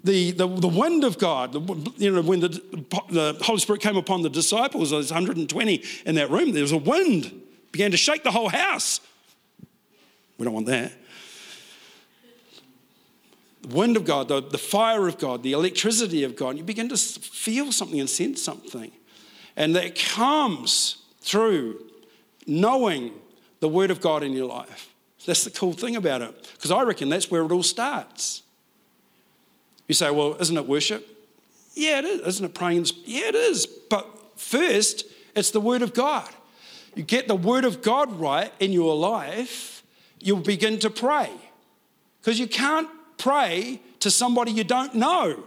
the 0.05 0.31
the, 0.31 0.47
the 0.47 0.69
wind 0.69 1.03
of 1.03 1.19
God. 1.19 1.51
The, 1.53 1.93
you 1.97 2.13
know, 2.13 2.23
when 2.23 2.39
the, 2.39 2.51
the 3.11 3.37
Holy 3.43 3.59
Spirit 3.59 3.83
came 3.83 3.97
upon 3.97 4.23
the 4.23 4.31
disciples, 4.31 4.93
there's 4.93 5.11
120 5.11 5.83
in 6.07 6.15
that 6.15 6.31
room. 6.31 6.53
There 6.53 6.63
was 6.63 6.71
a 6.71 6.77
wind, 6.77 7.43
began 7.73 7.91
to 7.91 7.97
shake 7.97 8.23
the 8.23 8.31
whole 8.31 8.51
house. 8.51 9.01
We 10.39 10.45
don't 10.45 10.55
want 10.55 10.67
that 10.67 10.93
wind 13.71 13.97
of 13.97 14.05
God, 14.05 14.29
the, 14.29 14.41
the 14.41 14.59
fire 14.59 15.07
of 15.09 15.19
God, 15.19 15.43
the 15.43 15.53
electricity 15.53 16.25
of 16.25 16.37
God, 16.37 16.57
you 16.57 16.65
begin 16.65 16.89
to 16.89 16.97
feel 16.97 17.73
something 17.73 18.01
and 18.01 18.09
sense 18.09 18.43
something. 18.43 18.91
And 19.57 19.75
that 19.77 19.97
comes 19.97 21.03
through 21.21 21.85
knowing 22.47 23.13
the 23.61 23.69
Word 23.69 23.91
of 23.91 24.01
God 24.01 24.23
in 24.23 24.33
your 24.33 24.47
life. 24.47 24.95
That's 25.27 25.45
the 25.45 25.51
cool 25.51 25.73
thing 25.73 25.97
about 25.97 26.23
it. 26.23 26.51
Because 26.55 26.71
I 26.71 26.83
reckon 26.83 27.09
that's 27.09 27.31
where 27.31 27.43
it 27.43 27.53
all 27.53 27.63
starts. 27.63 28.43
You 29.87 29.95
say, 29.95 30.11
well, 30.11 30.37
isn't 30.41 30.57
it 30.57 30.67
worship? 30.67 31.07
Yeah, 31.75 31.99
it 31.99 32.05
is. 32.05 32.21
Isn't 32.27 32.47
it 32.47 32.55
praying? 32.55 32.87
Yeah, 33.05 33.29
it 33.29 33.35
is. 33.35 33.67
But 33.67 34.07
first, 34.37 35.05
it's 35.35 35.51
the 35.51 35.61
Word 35.61 35.83
of 35.83 35.93
God. 35.93 36.29
You 36.95 37.03
get 37.03 37.29
the 37.29 37.37
Word 37.37 37.65
of 37.65 37.83
God 37.83 38.19
right 38.19 38.53
in 38.59 38.73
your 38.73 38.97
life, 38.97 39.83
you'll 40.21 40.41
begin 40.41 40.79
to 40.81 40.91
pray. 40.91 41.31
Because 42.21 42.41
you 42.41 42.49
can't 42.49 42.89
pray 43.19 43.81
to 44.01 44.11
somebody 44.11 44.53
you 44.53 44.65
don't 44.65 44.95
know. 44.95 45.45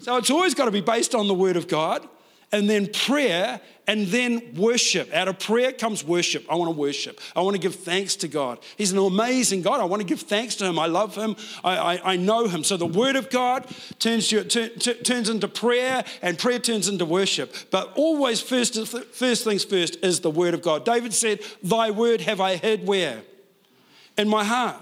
So 0.00 0.16
it's 0.16 0.30
always 0.30 0.54
got 0.54 0.66
to 0.66 0.70
be 0.70 0.80
based 0.80 1.14
on 1.14 1.26
the 1.26 1.34
Word 1.34 1.56
of 1.56 1.66
God 1.66 2.08
and 2.52 2.70
then 2.70 2.86
prayer 2.86 3.60
and 3.88 4.06
then 4.06 4.54
worship. 4.54 5.12
Out 5.12 5.28
of 5.28 5.38
prayer 5.38 5.72
comes 5.72 6.04
worship. 6.04 6.44
I 6.50 6.54
want 6.54 6.72
to 6.72 6.78
worship. 6.78 7.20
I 7.34 7.40
want 7.40 7.54
to 7.56 7.60
give 7.60 7.74
thanks 7.74 8.16
to 8.16 8.28
God. 8.28 8.58
He's 8.76 8.92
an 8.92 8.98
amazing 8.98 9.62
God. 9.62 9.80
I 9.80 9.84
want 9.84 10.02
to 10.02 10.06
give 10.06 10.20
thanks 10.20 10.54
to 10.56 10.64
Him. 10.64 10.78
I 10.78 10.86
love 10.86 11.14
Him. 11.14 11.36
I, 11.64 11.76
I, 11.76 12.12
I 12.12 12.16
know 12.16 12.46
Him. 12.48 12.64
So 12.64 12.76
the 12.76 12.86
Word 12.86 13.16
of 13.16 13.30
God 13.30 13.66
turns, 13.98 14.28
to, 14.28 14.44
t- 14.44 14.68
t- 14.70 14.94
turns 14.94 15.28
into 15.28 15.48
prayer 15.48 16.04
and 16.22 16.38
prayer 16.38 16.58
turns 16.58 16.88
into 16.88 17.04
worship. 17.04 17.54
But 17.70 17.92
always, 17.96 18.40
first, 18.40 18.74
first 18.86 19.44
things 19.44 19.64
first, 19.64 20.04
is 20.04 20.20
the 20.20 20.30
Word 20.30 20.54
of 20.54 20.62
God. 20.62 20.84
David 20.84 21.14
said, 21.14 21.40
Thy 21.62 21.90
Word 21.90 22.20
have 22.22 22.40
I 22.40 22.56
heard 22.56 22.86
where? 22.86 23.22
In 24.16 24.28
my 24.28 24.44
heart. 24.44 24.80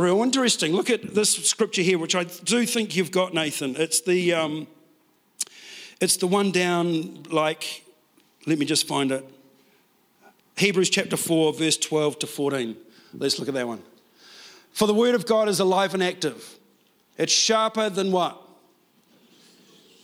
Real 0.00 0.22
interesting. 0.22 0.72
Look 0.72 0.88
at 0.88 1.14
this 1.14 1.30
scripture 1.30 1.82
here, 1.82 1.98
which 1.98 2.14
I 2.14 2.24
do 2.24 2.64
think 2.64 2.96
you've 2.96 3.10
got, 3.10 3.34
Nathan. 3.34 3.76
It's 3.76 4.00
the, 4.00 4.32
um, 4.32 4.66
it's 6.00 6.16
the 6.16 6.26
one 6.26 6.52
down, 6.52 7.24
like, 7.24 7.84
let 8.46 8.58
me 8.58 8.64
just 8.64 8.88
find 8.88 9.12
it. 9.12 9.28
Hebrews 10.56 10.88
chapter 10.88 11.18
4, 11.18 11.52
verse 11.52 11.76
12 11.76 12.20
to 12.20 12.26
14. 12.26 12.76
Let's 13.12 13.38
look 13.38 13.48
at 13.48 13.52
that 13.52 13.68
one. 13.68 13.82
For 14.72 14.86
the 14.86 14.94
word 14.94 15.14
of 15.14 15.26
God 15.26 15.50
is 15.50 15.60
alive 15.60 15.92
and 15.92 16.02
active. 16.02 16.58
It's 17.18 17.32
sharper 17.32 17.90
than 17.90 18.10
what? 18.10 18.39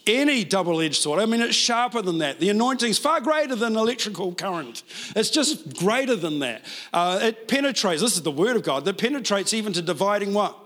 Any 0.06 0.44
double 0.44 0.80
edged 0.80 1.02
sword. 1.02 1.20
I 1.20 1.26
mean, 1.26 1.40
it's 1.40 1.56
sharper 1.56 2.02
than 2.02 2.18
that. 2.18 2.38
The 2.40 2.48
anointing 2.48 2.90
is 2.90 2.98
far 2.98 3.20
greater 3.20 3.54
than 3.54 3.76
electrical 3.76 4.34
current, 4.34 4.82
it's 5.14 5.30
just 5.30 5.76
greater 5.76 6.16
than 6.16 6.38
that. 6.40 6.64
Uh, 6.92 7.18
it 7.22 7.48
penetrates, 7.48 8.02
this 8.02 8.16
is 8.16 8.22
the 8.22 8.30
word 8.30 8.56
of 8.56 8.62
God, 8.62 8.84
that 8.84 8.98
penetrates 8.98 9.52
even 9.52 9.72
to 9.72 9.82
dividing 9.82 10.32
what? 10.34 10.56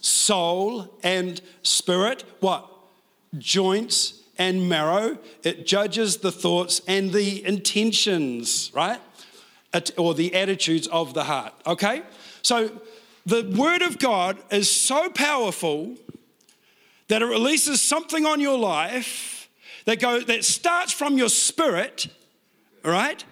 Soul 0.00 0.94
and 1.02 1.40
spirit. 1.62 2.24
What? 2.40 2.68
Joints 3.38 4.20
and 4.38 4.68
marrow. 4.68 5.18
It 5.42 5.66
judges 5.66 6.18
the 6.18 6.32
thoughts 6.32 6.82
and 6.86 7.12
the 7.12 7.44
intentions, 7.46 8.70
right? 8.74 9.00
Or 9.96 10.14
the 10.14 10.34
attitudes 10.34 10.86
of 10.88 11.14
the 11.14 11.24
heart, 11.24 11.54
okay? 11.66 12.02
So 12.42 12.70
the 13.26 13.50
word 13.56 13.82
of 13.82 13.98
God 13.98 14.38
is 14.50 14.70
so 14.70 15.08
powerful 15.08 15.96
that 17.14 17.22
it 17.22 17.26
releases 17.26 17.80
something 17.80 18.26
on 18.26 18.40
your 18.40 18.58
life 18.58 19.48
that, 19.84 20.00
go, 20.00 20.18
that 20.18 20.44
starts 20.44 20.92
from 20.92 21.16
your 21.16 21.28
spirit, 21.28 22.08
right? 22.82 23.24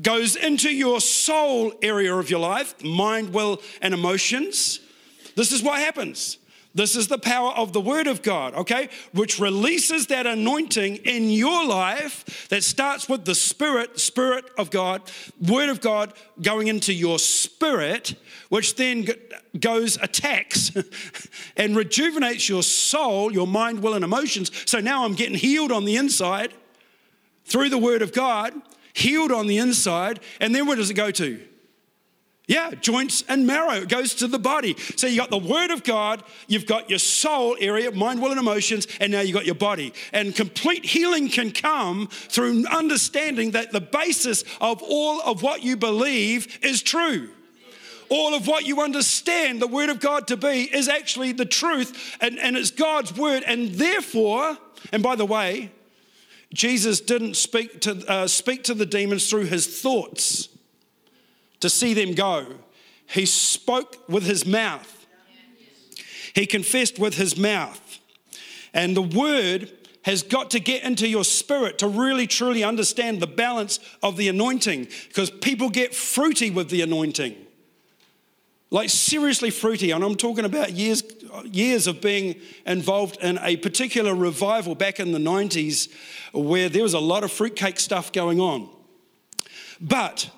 Goes 0.00 0.34
into 0.34 0.74
your 0.74 1.02
soul 1.02 1.74
area 1.82 2.16
of 2.16 2.30
your 2.30 2.40
life, 2.40 2.82
mind, 2.82 3.34
will, 3.34 3.60
and 3.82 3.92
emotions. 3.92 4.80
This 5.36 5.52
is 5.52 5.62
what 5.62 5.78
happens. 5.78 6.38
This 6.74 6.96
is 6.96 7.08
the 7.08 7.18
power 7.18 7.50
of 7.50 7.74
the 7.74 7.82
Word 7.82 8.06
of 8.06 8.22
God, 8.22 8.54
okay? 8.54 8.88
Which 9.12 9.38
releases 9.38 10.06
that 10.06 10.26
anointing 10.26 10.96
in 11.04 11.28
your 11.28 11.66
life 11.66 12.48
that 12.48 12.64
starts 12.64 13.10
with 13.10 13.26
the 13.26 13.34
Spirit, 13.34 14.00
Spirit 14.00 14.46
of 14.56 14.70
God, 14.70 15.02
Word 15.38 15.68
of 15.68 15.82
God 15.82 16.14
going 16.40 16.68
into 16.68 16.94
your 16.94 17.18
spirit, 17.18 18.14
which 18.52 18.76
then 18.76 19.08
goes, 19.58 19.96
attacks, 20.02 20.70
and 21.56 21.74
rejuvenates 21.74 22.50
your 22.50 22.62
soul, 22.62 23.32
your 23.32 23.46
mind, 23.46 23.82
will, 23.82 23.94
and 23.94 24.04
emotions. 24.04 24.50
So 24.66 24.78
now 24.78 25.06
I'm 25.06 25.14
getting 25.14 25.36
healed 25.36 25.72
on 25.72 25.86
the 25.86 25.96
inside 25.96 26.52
through 27.46 27.70
the 27.70 27.78
Word 27.78 28.02
of 28.02 28.12
God, 28.12 28.52
healed 28.92 29.32
on 29.32 29.46
the 29.46 29.56
inside, 29.56 30.20
and 30.38 30.54
then 30.54 30.66
where 30.66 30.76
does 30.76 30.90
it 30.90 30.94
go 30.94 31.10
to? 31.12 31.40
Yeah, 32.46 32.72
joints 32.72 33.24
and 33.26 33.46
marrow. 33.46 33.76
It 33.76 33.88
goes 33.88 34.14
to 34.16 34.26
the 34.26 34.38
body. 34.38 34.76
So 34.96 35.06
you 35.06 35.16
got 35.16 35.30
the 35.30 35.38
word 35.38 35.70
of 35.70 35.82
God, 35.82 36.22
you've 36.46 36.66
got 36.66 36.90
your 36.90 36.98
soul 36.98 37.56
area, 37.58 37.90
mind, 37.90 38.20
will, 38.20 38.32
and 38.32 38.40
emotions, 38.40 38.86
and 39.00 39.12
now 39.12 39.22
you've 39.22 39.32
got 39.32 39.46
your 39.46 39.54
body. 39.54 39.94
And 40.12 40.36
complete 40.36 40.84
healing 40.84 41.30
can 41.30 41.52
come 41.52 42.08
through 42.08 42.66
understanding 42.66 43.52
that 43.52 43.72
the 43.72 43.80
basis 43.80 44.44
of 44.60 44.82
all 44.82 45.22
of 45.22 45.42
what 45.42 45.62
you 45.62 45.78
believe 45.78 46.58
is 46.62 46.82
true. 46.82 47.30
All 48.12 48.34
of 48.34 48.46
what 48.46 48.66
you 48.66 48.82
understand 48.82 49.62
the 49.62 49.66
word 49.66 49.88
of 49.88 49.98
God 49.98 50.26
to 50.26 50.36
be 50.36 50.64
is 50.70 50.86
actually 50.86 51.32
the 51.32 51.46
truth, 51.46 52.18
and, 52.20 52.38
and 52.38 52.58
it's 52.58 52.70
God's 52.70 53.16
word. 53.16 53.42
And 53.46 53.70
therefore, 53.70 54.58
and 54.92 55.02
by 55.02 55.16
the 55.16 55.24
way, 55.24 55.72
Jesus 56.52 57.00
didn't 57.00 57.36
speak 57.36 57.80
to, 57.80 58.04
uh, 58.06 58.26
speak 58.26 58.64
to 58.64 58.74
the 58.74 58.84
demons 58.84 59.30
through 59.30 59.46
his 59.46 59.80
thoughts 59.80 60.50
to 61.60 61.70
see 61.70 61.94
them 61.94 62.12
go. 62.12 62.44
He 63.06 63.24
spoke 63.24 64.06
with 64.10 64.24
his 64.24 64.44
mouth, 64.44 65.06
he 66.34 66.44
confessed 66.44 66.98
with 66.98 67.14
his 67.14 67.38
mouth. 67.38 67.80
And 68.74 68.94
the 68.94 69.00
word 69.00 69.72
has 70.02 70.22
got 70.22 70.50
to 70.50 70.60
get 70.60 70.82
into 70.82 71.08
your 71.08 71.24
spirit 71.24 71.78
to 71.78 71.88
really 71.88 72.26
truly 72.26 72.62
understand 72.62 73.20
the 73.20 73.26
balance 73.26 73.80
of 74.02 74.18
the 74.18 74.28
anointing 74.28 74.88
because 75.08 75.30
people 75.30 75.70
get 75.70 75.94
fruity 75.94 76.50
with 76.50 76.68
the 76.68 76.82
anointing. 76.82 77.36
Like 78.72 78.88
seriously 78.88 79.50
fruity, 79.50 79.90
and 79.90 80.02
I'm 80.02 80.14
talking 80.14 80.46
about 80.46 80.72
years, 80.72 81.02
years 81.44 81.86
of 81.86 82.00
being 82.00 82.40
involved 82.64 83.18
in 83.22 83.38
a 83.42 83.56
particular 83.58 84.14
revival 84.14 84.74
back 84.74 84.98
in 84.98 85.12
the 85.12 85.18
90s 85.18 85.92
where 86.32 86.70
there 86.70 86.82
was 86.82 86.94
a 86.94 86.98
lot 86.98 87.22
of 87.22 87.30
fruitcake 87.30 87.78
stuff 87.78 88.12
going 88.12 88.40
on. 88.40 88.70
But, 89.78 90.30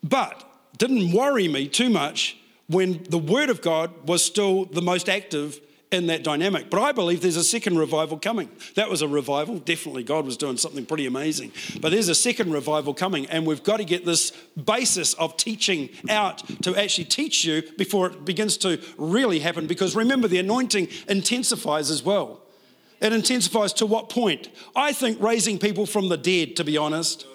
but 0.00 0.48
didn't 0.78 1.10
worry 1.10 1.48
me 1.48 1.66
too 1.66 1.90
much 1.90 2.36
when 2.68 3.02
the 3.10 3.18
Word 3.18 3.50
of 3.50 3.60
God 3.60 3.90
was 4.06 4.24
still 4.24 4.64
the 4.66 4.80
most 4.80 5.08
active 5.08 5.60
in 5.92 6.06
that 6.06 6.24
dynamic. 6.24 6.70
But 6.70 6.80
I 6.80 6.92
believe 6.92 7.20
there's 7.20 7.36
a 7.36 7.44
second 7.44 7.78
revival 7.78 8.18
coming. 8.18 8.48
That 8.74 8.90
was 8.90 9.02
a 9.02 9.08
revival. 9.08 9.58
Definitely, 9.58 10.02
God 10.02 10.24
was 10.24 10.36
doing 10.36 10.56
something 10.56 10.86
pretty 10.86 11.06
amazing. 11.06 11.52
But 11.80 11.92
there's 11.92 12.08
a 12.08 12.14
second 12.14 12.52
revival 12.52 12.94
coming, 12.94 13.26
and 13.26 13.46
we've 13.46 13.62
got 13.62 13.76
to 13.76 13.84
get 13.84 14.04
this 14.04 14.30
basis 14.64 15.14
of 15.14 15.36
teaching 15.36 15.90
out 16.08 16.42
to 16.62 16.74
actually 16.74 17.04
teach 17.04 17.44
you 17.44 17.62
before 17.76 18.08
it 18.08 18.24
begins 18.24 18.56
to 18.58 18.80
really 18.96 19.40
happen. 19.40 19.66
Because 19.66 19.94
remember, 19.94 20.26
the 20.26 20.38
anointing 20.38 20.88
intensifies 21.08 21.90
as 21.90 22.02
well. 22.02 22.40
It 23.00 23.12
intensifies 23.12 23.72
to 23.74 23.86
what 23.86 24.08
point? 24.08 24.48
I 24.74 24.92
think 24.92 25.20
raising 25.20 25.58
people 25.58 25.86
from 25.86 26.08
the 26.08 26.16
dead, 26.16 26.56
to 26.56 26.64
be 26.64 26.78
honest. 26.78 27.26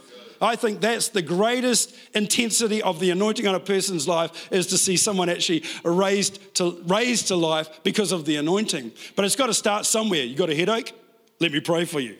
I 0.41 0.56
think 0.56 0.82
that's 0.82 1.10
the 1.10 1.21
greatest 1.21 1.95
intensity 2.13 2.82
of 2.82 3.00
the 3.00 3.12
anointing 3.12 3.47
on 3.47 3.56
a 3.56 3.60
person's 3.60 4.08
life 4.08 4.52
is 4.52 4.67
to 4.67 4.78
see 4.78 4.97
someone 4.97 5.30
actually 5.30 5.63
raised 5.84 6.56
to, 6.56 6.82
raised 6.86 7.28
to 7.28 7.36
life 7.36 7.69
because 7.84 8.12
of 8.12 8.26
the 8.26 8.36
anointing. 8.38 8.91
But 9.15 9.26
it's 9.26 9.36
got 9.36 9.47
to 9.47 9.54
start 9.54 9.86
somewhere. 9.86 10.23
You 10.23 10.36
got 10.36 10.50
a 10.50 10.56
headache? 10.56 10.93
Let 11.39 11.52
me 11.52 11.60
pray 11.60 11.86
for 11.86 12.00
you. 12.00 12.15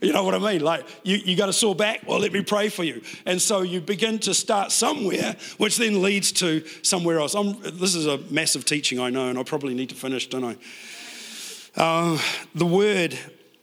You 0.00 0.14
know 0.14 0.24
what 0.24 0.34
I 0.34 0.38
mean? 0.38 0.62
Like, 0.62 0.86
you, 1.02 1.16
you 1.18 1.36
got 1.36 1.50
a 1.50 1.52
sore 1.52 1.74
back? 1.74 2.06
Well, 2.06 2.18
let 2.18 2.32
me 2.32 2.42
pray 2.42 2.70
for 2.70 2.84
you. 2.84 3.02
And 3.26 3.40
so 3.40 3.60
you 3.60 3.82
begin 3.82 4.18
to 4.20 4.32
start 4.32 4.72
somewhere, 4.72 5.36
which 5.58 5.76
then 5.76 6.00
leads 6.00 6.32
to 6.32 6.66
somewhere 6.82 7.18
else. 7.18 7.34
I'm, 7.34 7.60
this 7.60 7.94
is 7.94 8.06
a 8.06 8.16
massive 8.30 8.64
teaching, 8.64 8.98
I 8.98 9.10
know, 9.10 9.28
and 9.28 9.38
I 9.38 9.42
probably 9.42 9.74
need 9.74 9.90
to 9.90 9.94
finish, 9.94 10.26
don't 10.28 10.44
I? 10.44 10.56
Uh, 11.76 12.18
the 12.54 12.64
word 12.64 13.18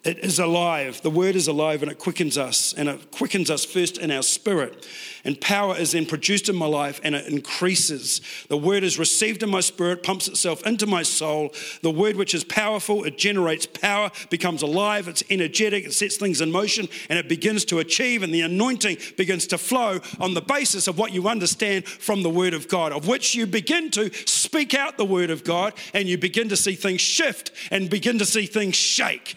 It 0.08 0.20
is 0.20 0.40
alive. 0.40 1.02
The 1.02 1.10
word 1.10 1.36
is 1.36 1.50
alive 1.50 1.84
and 1.84 1.92
it 1.92 2.00
quickens 2.00 2.38
us. 2.38 2.72
And 2.72 2.88
it 2.88 3.12
quickens 3.12 3.52
us 3.52 3.66
first 3.66 3.98
in 3.98 4.10
our 4.10 4.24
spirit. 4.24 4.88
And 5.26 5.40
power 5.42 5.76
is 5.76 5.92
then 5.92 6.06
produced 6.06 6.48
in 6.48 6.56
my 6.56 6.66
life 6.66 7.02
and 7.04 7.14
it 7.14 7.28
increases. 7.28 8.22
The 8.48 8.56
word 8.56 8.86
is 8.86 8.98
received 8.98 9.44
in 9.44 9.50
my 9.50 9.60
spirit, 9.60 10.04
pumps 10.04 10.30
itself 10.30 10.66
into 10.66 10.88
my 10.88 11.04
soul. 11.04 11.54
The 11.82 11.92
word, 11.92 12.16
which 12.16 12.34
is 12.34 12.46
powerful, 12.46 13.04
it 13.04 13.18
generates 13.18 13.66
power, 13.66 14.10
becomes 14.30 14.62
alive, 14.62 15.10
it's 15.10 15.24
energetic, 15.30 15.84
it 15.84 15.92
sets 15.92 16.16
things 16.16 16.40
in 16.40 16.54
motion, 16.54 16.88
and 17.10 17.20
it 17.20 17.28
begins 17.28 17.66
to 17.66 17.80
achieve. 17.80 18.24
And 18.24 18.34
the 18.34 18.44
anointing 18.44 19.00
begins 19.18 19.46
to 19.48 19.58
flow 19.58 20.00
on 20.22 20.34
the 20.34 20.42
basis 20.42 20.88
of 20.88 20.98
what 20.98 21.12
you 21.12 21.28
understand 21.28 21.86
from 21.86 22.24
the 22.24 22.30
word 22.30 22.54
of 22.54 22.70
God, 22.70 22.94
of 22.94 23.10
which 23.10 23.36
you 23.36 23.46
begin 23.46 23.92
to 23.92 24.10
speak 24.26 24.74
out 24.74 24.96
the 24.96 25.04
word 25.04 25.32
of 25.32 25.44
God 25.44 25.74
and 25.94 26.08
you 26.08 26.18
begin 26.18 26.48
to 26.48 26.56
see 26.56 26.76
things 26.76 27.02
shift 27.02 27.52
and 27.72 27.90
begin 27.90 28.18
to 28.20 28.26
see 28.26 28.46
things 28.46 28.76
shake. 28.76 29.36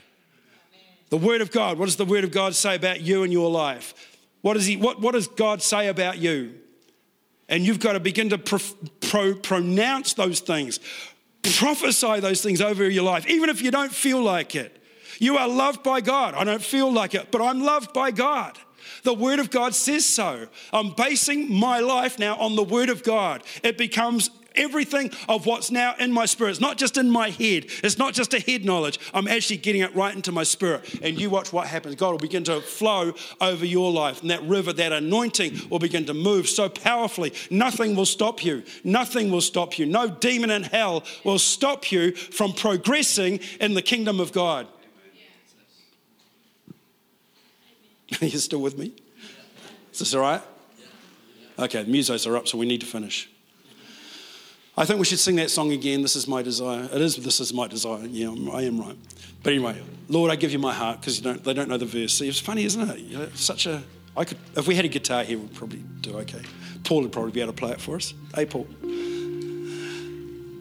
The 1.11 1.17
Word 1.17 1.41
of 1.41 1.51
God. 1.51 1.79
What 1.79 1.87
does 1.87 1.97
the 1.97 2.05
Word 2.05 2.25
of 2.25 2.31
God 2.31 2.55
say 2.55 2.77
about 2.77 3.01
you 3.03 3.23
and 3.23 3.33
your 3.33 3.51
life? 3.51 3.95
What, 4.41 4.57
is 4.57 4.67
he, 4.67 4.77
what, 4.77 5.01
what 5.01 5.13
does 5.13 5.29
God 5.29 5.61
say 5.61 5.89
about 5.89 6.19
you? 6.19 6.55
And 7.49 7.67
you've 7.67 7.81
got 7.81 7.93
to 7.93 8.01
begin 8.01 8.31
to 8.31 8.39
pro, 8.39 8.59
pro, 9.01 9.35
pronounce 9.35 10.15
those 10.15 10.41
things, 10.41 10.79
prophesy 11.43 12.21
those 12.21 12.41
things 12.43 12.61
over 12.61 12.89
your 12.89 13.03
life, 13.03 13.27
even 13.27 13.51
if 13.51 13.61
you 13.61 13.71
don't 13.71 13.93
feel 13.93 14.23
like 14.23 14.55
it. 14.55 14.77
You 15.19 15.37
are 15.37 15.49
loved 15.49 15.83
by 15.83 16.01
God. 16.01 16.35
I 16.35 16.45
don't 16.45 16.63
feel 16.63 16.91
like 16.91 17.15
it, 17.15 17.31
but 17.31 17.43
I'm 17.43 17.61
loved 17.61 17.93
by 17.93 18.13
God. 18.13 18.57
The 19.03 19.13
Word 19.13 19.39
of 19.39 19.51
God 19.51 19.75
says 19.75 20.07
so. 20.07 20.47
I'm 20.73 20.93
basing 20.93 21.53
my 21.53 21.81
life 21.81 22.19
now 22.19 22.37
on 22.37 22.57
the 22.57 22.63
Word 22.63 22.89
of 22.89 23.03
God. 23.03 23.43
It 23.63 23.77
becomes 23.77 24.31
everything 24.55 25.11
of 25.29 25.47
what's 25.47 25.71
now 25.71 25.95
in 25.99 26.13
my 26.13 26.27
spirit. 26.27 26.51
It's 26.51 26.61
not 26.61 26.77
just 26.77 26.97
in 26.97 27.11
my 27.11 27.31
head, 27.31 27.67
it's 27.83 27.99
not 27.99 28.15
just 28.15 28.35
a 28.35 28.41
head 28.41 28.65
knowledge. 28.65 28.99
I'm 29.15 29.29
actually 29.29 29.59
getting 29.59 29.83
it 29.83 29.95
right 29.95 30.15
into 30.15 30.33
my 30.33 30.43
spirit. 30.43 31.01
And 31.03 31.21
you 31.21 31.31
watch 31.31 31.53
what 31.53 31.67
happens. 31.67 31.95
God 31.95 32.13
will 32.13 32.19
begin 32.19 32.45
to 32.45 32.61
flow 32.61 33.13
over 33.41 33.65
your 33.65 33.91
life. 33.93 34.21
And 34.23 34.31
that 34.31 34.43
river, 34.43 34.73
that 34.73 34.93
anointing 34.93 35.69
will 35.71 35.79
begin 35.79 36.07
to 36.07 36.15
move 36.15 36.49
so 36.49 36.69
powerfully. 36.69 37.33
Nothing 37.51 37.97
will 37.97 38.07
stop 38.07 38.45
you. 38.45 38.63
Nothing 38.85 39.31
will 39.31 39.41
stop 39.41 39.79
you. 39.79 39.87
No 39.87 40.09
demon 40.09 40.51
in 40.51 40.63
hell 40.63 41.05
will 41.25 41.39
stop 41.39 41.91
you 41.91 42.13
from 42.13 42.53
progressing 42.53 43.41
in 43.61 43.75
the 43.75 43.83
kingdom 43.83 44.21
of 44.21 44.33
God. 44.33 44.67
Are 48.21 48.25
you 48.27 48.39
still 48.39 48.61
with 48.61 48.77
me? 48.77 48.93
Is 49.93 50.01
this 50.01 50.15
all 50.15 50.23
right? 50.23 50.43
Okay, 51.59 51.83
the 51.83 51.93
musos 51.93 52.27
are 52.27 52.37
up, 52.37 52.49
so 52.49 52.57
we 52.57 52.67
need 52.67 52.81
to 52.81 52.87
finish. 52.87 53.29
I 54.81 54.87
think 54.87 54.99
we 54.99 55.05
should 55.05 55.19
sing 55.19 55.37
that 55.37 55.51
song 55.51 55.73
again. 55.73 56.01
This 56.01 56.17
is 56.17 56.27
my 56.27 56.41
desire. 56.41 56.85
It 56.85 57.03
is, 57.03 57.17
this 57.17 57.39
is 57.39 57.53
my 57.53 57.69
desire. 57.69 58.03
Yeah, 58.07 58.35
I 58.51 58.63
am 58.63 58.81
right. 58.81 58.97
But 59.43 59.53
anyway, 59.53 59.83
Lord, 60.09 60.31
I 60.31 60.37
give 60.37 60.53
you 60.53 60.59
my 60.59 60.73
heart 60.73 61.01
because 61.01 61.21
don't, 61.21 61.45
they 61.45 61.53
don't 61.53 61.69
know 61.69 61.77
the 61.77 61.85
verse. 61.85 62.15
See, 62.15 62.27
it's 62.27 62.41
funny, 62.41 62.65
isn't 62.65 62.89
it? 62.89 62.99
You 62.99 63.19
know, 63.19 63.29
such 63.35 63.67
a, 63.67 63.83
I 64.17 64.25
could, 64.25 64.39
if 64.57 64.67
we 64.67 64.75
had 64.75 64.87
a 64.87 64.89
guitar 64.89 65.23
here, 65.23 65.37
we'd 65.37 65.53
probably 65.53 65.81
do 66.01 66.17
okay. 66.21 66.41
Paul 66.83 67.03
would 67.03 67.13
probably 67.13 67.31
be 67.31 67.43
able 67.43 67.53
to 67.53 67.59
play 67.59 67.73
it 67.73 67.81
for 67.81 67.97
us. 67.97 68.15
Hey, 68.35 68.47
Paul. 68.47 68.67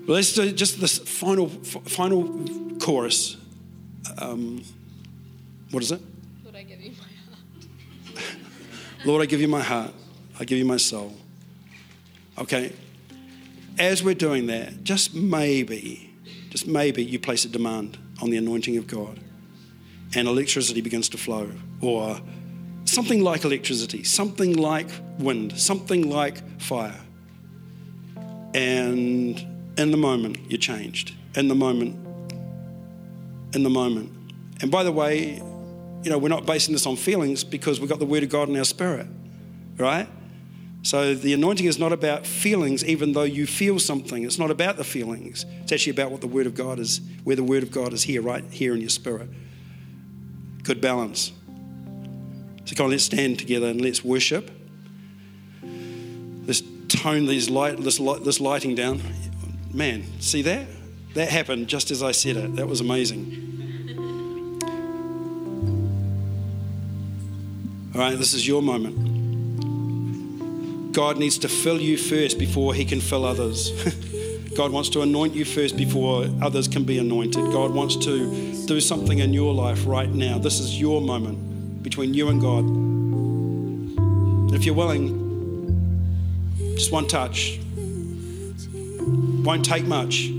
Well, 0.05 0.15
let's 0.15 0.34
do 0.34 0.51
just 0.51 0.82
this 0.82 0.97
final, 0.97 1.47
final 1.47 2.45
chorus. 2.77 3.38
Um, 4.17 4.65
what 5.71 5.82
is 5.82 5.93
it? 5.93 6.01
Lord, 6.43 6.58
I 6.58 6.63
give 6.63 6.82
you 6.82 6.91
my 6.91 7.08
heart. 8.17 8.25
Lord, 9.05 9.21
I 9.21 9.25
give 9.27 9.39
you 9.39 9.47
my 9.47 9.62
heart. 9.62 9.93
I 10.38 10.43
give 10.43 10.58
you 10.58 10.65
my 10.65 10.75
soul. 10.75 11.15
Okay, 12.38 12.73
as 13.79 14.03
we're 14.03 14.13
doing 14.13 14.47
that, 14.47 14.83
just 14.83 15.15
maybe, 15.15 16.13
just 16.49 16.67
maybe 16.67 17.03
you 17.03 17.17
place 17.17 17.45
a 17.45 17.49
demand 17.49 17.97
on 18.21 18.29
the 18.29 18.37
anointing 18.37 18.77
of 18.77 18.85
God 18.85 19.19
and 20.15 20.27
electricity 20.27 20.81
begins 20.81 21.09
to 21.09 21.17
flow, 21.17 21.51
or 21.81 22.19
something 22.85 23.23
like 23.23 23.43
electricity, 23.43 24.03
something 24.03 24.57
like 24.57 24.87
wind, 25.19 25.57
something 25.57 26.09
like 26.09 26.59
fire. 26.59 26.99
And 28.53 29.39
in 29.77 29.91
the 29.91 29.97
moment, 29.97 30.37
you're 30.49 30.59
changed. 30.59 31.13
In 31.35 31.47
the 31.47 31.55
moment, 31.55 31.95
in 33.53 33.63
the 33.63 33.69
moment. 33.69 34.11
And 34.61 34.71
by 34.71 34.83
the 34.83 34.91
way, 34.91 35.35
you 36.03 36.09
know, 36.09 36.17
we're 36.17 36.29
not 36.29 36.45
basing 36.45 36.73
this 36.73 36.87
on 36.87 36.95
feelings 36.95 37.43
because 37.43 37.79
we've 37.79 37.89
got 37.89 37.99
the 37.99 38.05
Word 38.05 38.23
of 38.23 38.29
God 38.29 38.49
in 38.49 38.57
our 38.57 38.65
spirit, 38.65 39.05
right? 39.77 40.07
So 40.81 41.13
the 41.13 41.33
anointing 41.33 41.65
is 41.65 41.77
not 41.77 41.91
about 41.91 42.25
feelings, 42.25 42.85
even 42.85 43.11
though 43.11 43.23
you 43.23 43.45
feel 43.45 43.79
something. 43.79 44.23
It's 44.23 44.39
not 44.39 44.49
about 44.49 44.77
the 44.77 44.83
feelings. 44.83 45.45
It's 45.61 45.71
actually 45.71 45.91
about 45.91 46.11
what 46.11 46.21
the 46.21 46.27
Word 46.27 46.47
of 46.47 46.55
God 46.55 46.79
is, 46.79 47.01
where 47.23 47.35
the 47.35 47.43
Word 47.43 47.63
of 47.63 47.71
God 47.71 47.91
is 47.91 48.03
here, 48.03 48.21
right 48.21 48.43
here 48.49 48.73
in 48.73 48.79
your 48.79 48.89
spirit. 48.89 49.29
Good 50.63 50.79
balance. 50.79 51.33
So 52.65 52.75
come 52.75 52.85
on, 52.85 52.91
let's 52.91 53.03
stand 53.03 53.39
together 53.39 53.67
and 53.67 53.81
let's 53.81 54.03
worship. 54.03 54.51
Let's 56.45 56.63
tone 56.87 57.25
these 57.25 57.49
light, 57.49 57.77
this, 57.77 57.99
light, 57.99 58.23
this 58.23 58.39
lighting 58.39 58.75
down. 58.75 59.01
Man, 59.73 60.03
see 60.19 60.43
that? 60.43 60.67
That 61.15 61.29
happened 61.29 61.67
just 61.67 61.91
as 61.91 62.01
I 62.01 62.11
said 62.11 62.37
it. 62.37 62.55
That 62.55 62.67
was 62.67 62.81
amazing. 62.81 63.47
All 67.93 68.01
right, 68.01 68.17
this 68.17 68.33
is 68.33 68.47
your 68.47 68.61
moment. 68.61 69.09
God 70.91 71.17
needs 71.17 71.38
to 71.39 71.49
fill 71.49 71.80
you 71.80 71.97
first 71.97 72.39
before 72.39 72.73
he 72.73 72.86
can 72.86 72.99
fill 72.99 73.25
others. 73.25 73.71
God 74.56 74.71
wants 74.71 74.89
to 74.89 75.02
anoint 75.02 75.36
you 75.36 75.45
first 75.45 75.78
before 75.78 76.28
others 76.41 76.67
can 76.67 76.84
be 76.84 76.97
anointed. 76.97 77.52
God 77.52 77.71
wants 77.71 77.95
to 77.97 78.65
do 78.65 78.82
something 78.82 79.19
in 79.19 79.32
your 79.34 79.54
life 79.54 79.86
right 79.86 80.10
now. 80.10 80.39
This 80.39 80.60
is 80.60 80.80
your 80.80 80.99
moment 81.02 81.84
between 81.84 82.13
you 82.13 82.30
and 82.30 82.41
God. 82.41 82.65
If 84.56 84.65
you're 84.65 84.75
willing, 84.75 85.15
just 86.75 86.91
one 86.91 87.08
touch. 87.08 87.60
Won't 87.78 89.63
take 89.63 89.86
much. 89.86 90.30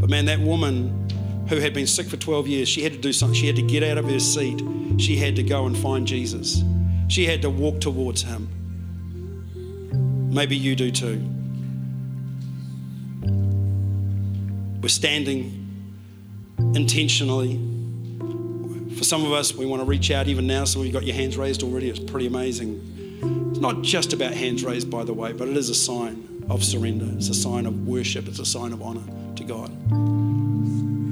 But 0.00 0.10
man, 0.10 0.24
that 0.24 0.40
woman 0.40 1.08
who 1.48 1.56
had 1.56 1.74
been 1.74 1.86
sick 1.86 2.06
for 2.06 2.16
12 2.16 2.48
years, 2.48 2.68
she 2.68 2.82
had 2.82 2.92
to 2.92 2.98
do 2.98 3.12
something. 3.12 3.38
She 3.38 3.46
had 3.46 3.56
to 3.56 3.62
get 3.62 3.82
out 3.82 3.98
of 3.98 4.06
her 4.06 4.20
seat. 4.20 4.62
She 4.98 5.16
had 5.16 5.36
to 5.36 5.42
go 5.42 5.66
and 5.66 5.76
find 5.76 6.06
Jesus. 6.06 6.62
She 7.08 7.26
had 7.26 7.42
to 7.42 7.50
walk 7.50 7.80
towards 7.80 8.22
him. 8.22 8.48
Maybe 10.32 10.56
you 10.56 10.76
do 10.76 10.90
too. 10.90 11.20
We're 14.80 14.88
standing 14.88 15.64
intentionally. 16.74 17.56
For 18.96 19.04
some 19.04 19.24
of 19.24 19.32
us, 19.32 19.54
we 19.54 19.66
want 19.66 19.80
to 19.80 19.86
reach 19.86 20.10
out 20.10 20.28
even 20.28 20.46
now. 20.46 20.64
Some 20.64 20.82
of 20.82 20.86
you 20.86 20.92
got 20.92 21.04
your 21.04 21.16
hands 21.16 21.36
raised 21.36 21.62
already. 21.62 21.88
It's 21.88 21.98
pretty 21.98 22.26
amazing. 22.26 23.48
It's 23.50 23.60
not 23.60 23.82
just 23.82 24.12
about 24.12 24.34
hands 24.34 24.62
raised, 24.62 24.90
by 24.90 25.04
the 25.04 25.14
way, 25.14 25.32
but 25.32 25.48
it 25.48 25.56
is 25.56 25.70
a 25.70 25.74
sign 25.74 26.44
of 26.48 26.62
surrender. 26.62 27.06
It's 27.16 27.28
a 27.28 27.34
sign 27.34 27.66
of 27.66 27.86
worship. 27.86 28.28
It's 28.28 28.38
a 28.38 28.46
sign 28.46 28.72
of 28.72 28.82
honor 28.82 29.02
to 29.36 29.44
God. 29.44 29.70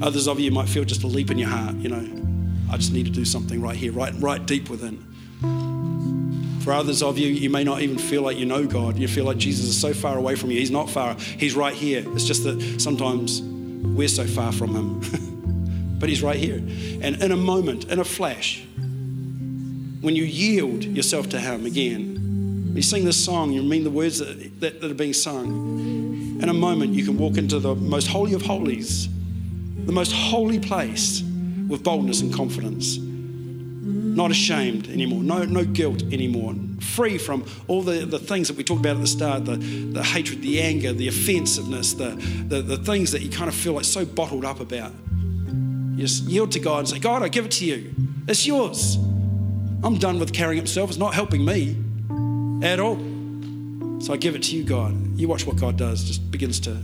Others 0.02 0.28
of 0.28 0.38
you 0.38 0.50
might 0.50 0.68
feel 0.68 0.84
just 0.84 1.02
a 1.04 1.06
leap 1.06 1.30
in 1.30 1.38
your 1.38 1.48
heart, 1.48 1.74
you 1.76 1.88
know, 1.88 2.06
I 2.70 2.76
just 2.76 2.92
need 2.92 3.06
to 3.06 3.12
do 3.12 3.24
something 3.24 3.62
right 3.62 3.76
here, 3.76 3.92
right, 3.92 4.12
right 4.18 4.44
deep 4.44 4.68
within. 4.68 5.04
For 6.66 6.72
others 6.72 7.00
of 7.00 7.16
you, 7.16 7.28
you 7.28 7.48
may 7.48 7.62
not 7.62 7.80
even 7.82 7.96
feel 7.96 8.22
like 8.22 8.38
you 8.38 8.44
know 8.44 8.66
God. 8.66 8.98
You 8.98 9.06
feel 9.06 9.24
like 9.24 9.36
Jesus 9.36 9.66
is 9.66 9.80
so 9.80 9.94
far 9.94 10.18
away 10.18 10.34
from 10.34 10.50
you. 10.50 10.58
He's 10.58 10.72
not 10.72 10.90
far, 10.90 11.14
He's 11.14 11.54
right 11.54 11.72
here. 11.72 12.02
It's 12.14 12.24
just 12.24 12.42
that 12.42 12.80
sometimes 12.80 13.40
we're 13.40 14.08
so 14.08 14.26
far 14.26 14.50
from 14.50 14.74
Him. 14.74 15.98
but 16.00 16.08
He's 16.08 16.24
right 16.24 16.34
here. 16.34 16.56
And 16.56 17.22
in 17.22 17.30
a 17.30 17.36
moment, 17.36 17.84
in 17.84 18.00
a 18.00 18.04
flash, 18.04 18.66
when 18.74 20.16
you 20.16 20.24
yield 20.24 20.82
yourself 20.82 21.28
to 21.28 21.38
Him 21.38 21.66
again, 21.66 22.72
you 22.74 22.82
sing 22.82 23.04
this 23.04 23.24
song, 23.24 23.52
you 23.52 23.62
mean 23.62 23.84
the 23.84 23.90
words 23.90 24.18
that, 24.18 24.60
that, 24.60 24.80
that 24.80 24.90
are 24.90 24.94
being 24.94 25.12
sung. 25.12 26.40
In 26.42 26.48
a 26.48 26.52
moment, 26.52 26.94
you 26.94 27.04
can 27.04 27.16
walk 27.16 27.36
into 27.36 27.60
the 27.60 27.76
most 27.76 28.08
holy 28.08 28.32
of 28.32 28.42
holies, 28.42 29.08
the 29.84 29.92
most 29.92 30.10
holy 30.10 30.58
place 30.58 31.22
with 31.68 31.84
boldness 31.84 32.22
and 32.22 32.34
confidence 32.34 32.98
not 34.16 34.30
ashamed 34.30 34.88
anymore, 34.88 35.22
no, 35.22 35.44
no 35.44 35.64
guilt 35.64 36.02
anymore, 36.04 36.54
free 36.80 37.18
from 37.18 37.44
all 37.68 37.82
the, 37.82 38.06
the 38.06 38.18
things 38.18 38.48
that 38.48 38.56
we 38.56 38.64
talked 38.64 38.80
about 38.80 38.96
at 38.96 39.02
the 39.02 39.06
start 39.06 39.44
the, 39.44 39.56
the 39.56 40.02
hatred, 40.02 40.40
the 40.40 40.60
anger, 40.60 40.92
the 40.92 41.06
offensiveness, 41.06 41.92
the, 41.92 42.10
the, 42.48 42.62
the 42.62 42.78
things 42.78 43.12
that 43.12 43.20
you 43.20 43.30
kind 43.30 43.48
of 43.48 43.54
feel 43.54 43.74
like 43.74 43.84
so 43.84 44.06
bottled 44.06 44.44
up 44.44 44.60
about. 44.60 44.92
You 45.46 45.98
just 45.98 46.24
yield 46.24 46.52
to 46.52 46.60
God 46.60 46.80
and 46.80 46.88
say, 46.88 46.98
God, 46.98 47.22
I 47.22 47.28
give 47.28 47.44
it 47.44 47.50
to 47.52 47.66
you. 47.66 47.94
It's 48.26 48.46
yours. 48.46 48.96
I'm 49.84 49.98
done 49.98 50.18
with 50.18 50.32
carrying 50.32 50.58
it 50.58 50.62
myself. 50.62 50.90
It's 50.90 50.98
not 50.98 51.14
helping 51.14 51.44
me 51.44 51.76
at 52.66 52.80
all. 52.80 52.96
So 54.00 54.12
I 54.12 54.16
give 54.16 54.34
it 54.34 54.42
to 54.44 54.56
you, 54.56 54.64
God. 54.64 55.18
You 55.18 55.28
watch 55.28 55.46
what 55.46 55.56
God 55.56 55.76
does. 55.76 56.04
Just 56.04 56.30
begins 56.30 56.58
to 56.60 56.82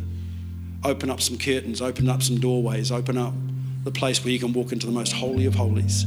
open 0.84 1.10
up 1.10 1.20
some 1.20 1.38
curtains, 1.38 1.80
open 1.80 2.08
up 2.08 2.22
some 2.22 2.38
doorways, 2.38 2.92
open 2.92 3.16
up 3.16 3.32
the 3.84 3.90
place 3.90 4.22
where 4.22 4.32
you 4.32 4.38
can 4.38 4.52
walk 4.52 4.72
into 4.72 4.86
the 4.86 4.92
most 4.92 5.12
holy 5.12 5.46
of 5.46 5.54
holies 5.54 6.06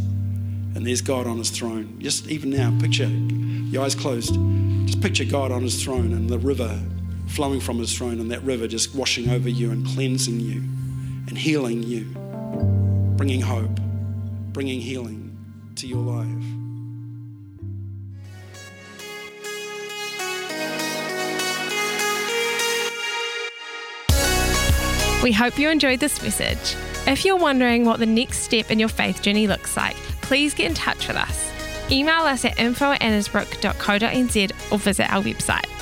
and 0.76 0.86
there's 0.86 1.02
God 1.02 1.26
on 1.26 1.38
his 1.38 1.50
throne. 1.50 1.98
Just 2.00 2.28
even 2.28 2.50
now, 2.52 2.78
picture 2.80 3.08
your 3.08 3.84
eyes 3.84 3.96
closed. 3.96 4.36
Just 4.86 5.02
picture 5.02 5.26
God 5.26 5.52
on 5.52 5.64
his 5.64 5.84
throne 5.84 6.14
and 6.14 6.30
the 6.30 6.38
river 6.38 6.80
flowing 7.28 7.60
from 7.60 7.80
his 7.80 7.98
throne, 7.98 8.20
and 8.20 8.30
that 8.32 8.44
river 8.44 8.68
just 8.68 8.94
washing 8.94 9.30
over 9.30 9.50
you 9.50 9.72
and 9.72 9.86
cleansing 9.88 10.40
you 10.40 10.58
and 11.28 11.38
healing 11.38 11.82
you. 11.82 12.06
bringing 13.16 13.42
hope, 13.42 13.80
bringing 14.52 14.82
healing 14.82 15.36
to 15.76 15.88
your 15.88 16.00
life. 16.00 16.28
We 25.24 25.32
hope 25.32 25.58
you 25.58 25.70
enjoyed 25.70 26.00
this 26.00 26.22
message. 26.22 26.76
If 27.08 27.26
you're 27.26 27.38
wondering 27.38 27.86
what 27.86 28.00
the 28.00 28.06
next 28.06 28.40
step 28.40 28.70
in 28.70 28.80
your 28.80 28.90
faith 28.90 29.22
journey 29.22 29.48
looks 29.48 29.76
like, 29.76 29.96
please 30.26 30.54
get 30.56 30.68
in 30.68 30.74
touch 30.74 31.08
with 31.08 31.18
us. 31.18 31.52
Email 31.92 32.22
us 32.22 32.44
at 32.46 32.60
info 32.60 32.92
at 32.92 33.02
or 34.72 34.80
visit 34.80 35.12
our 35.12 35.22
website. 35.22 35.75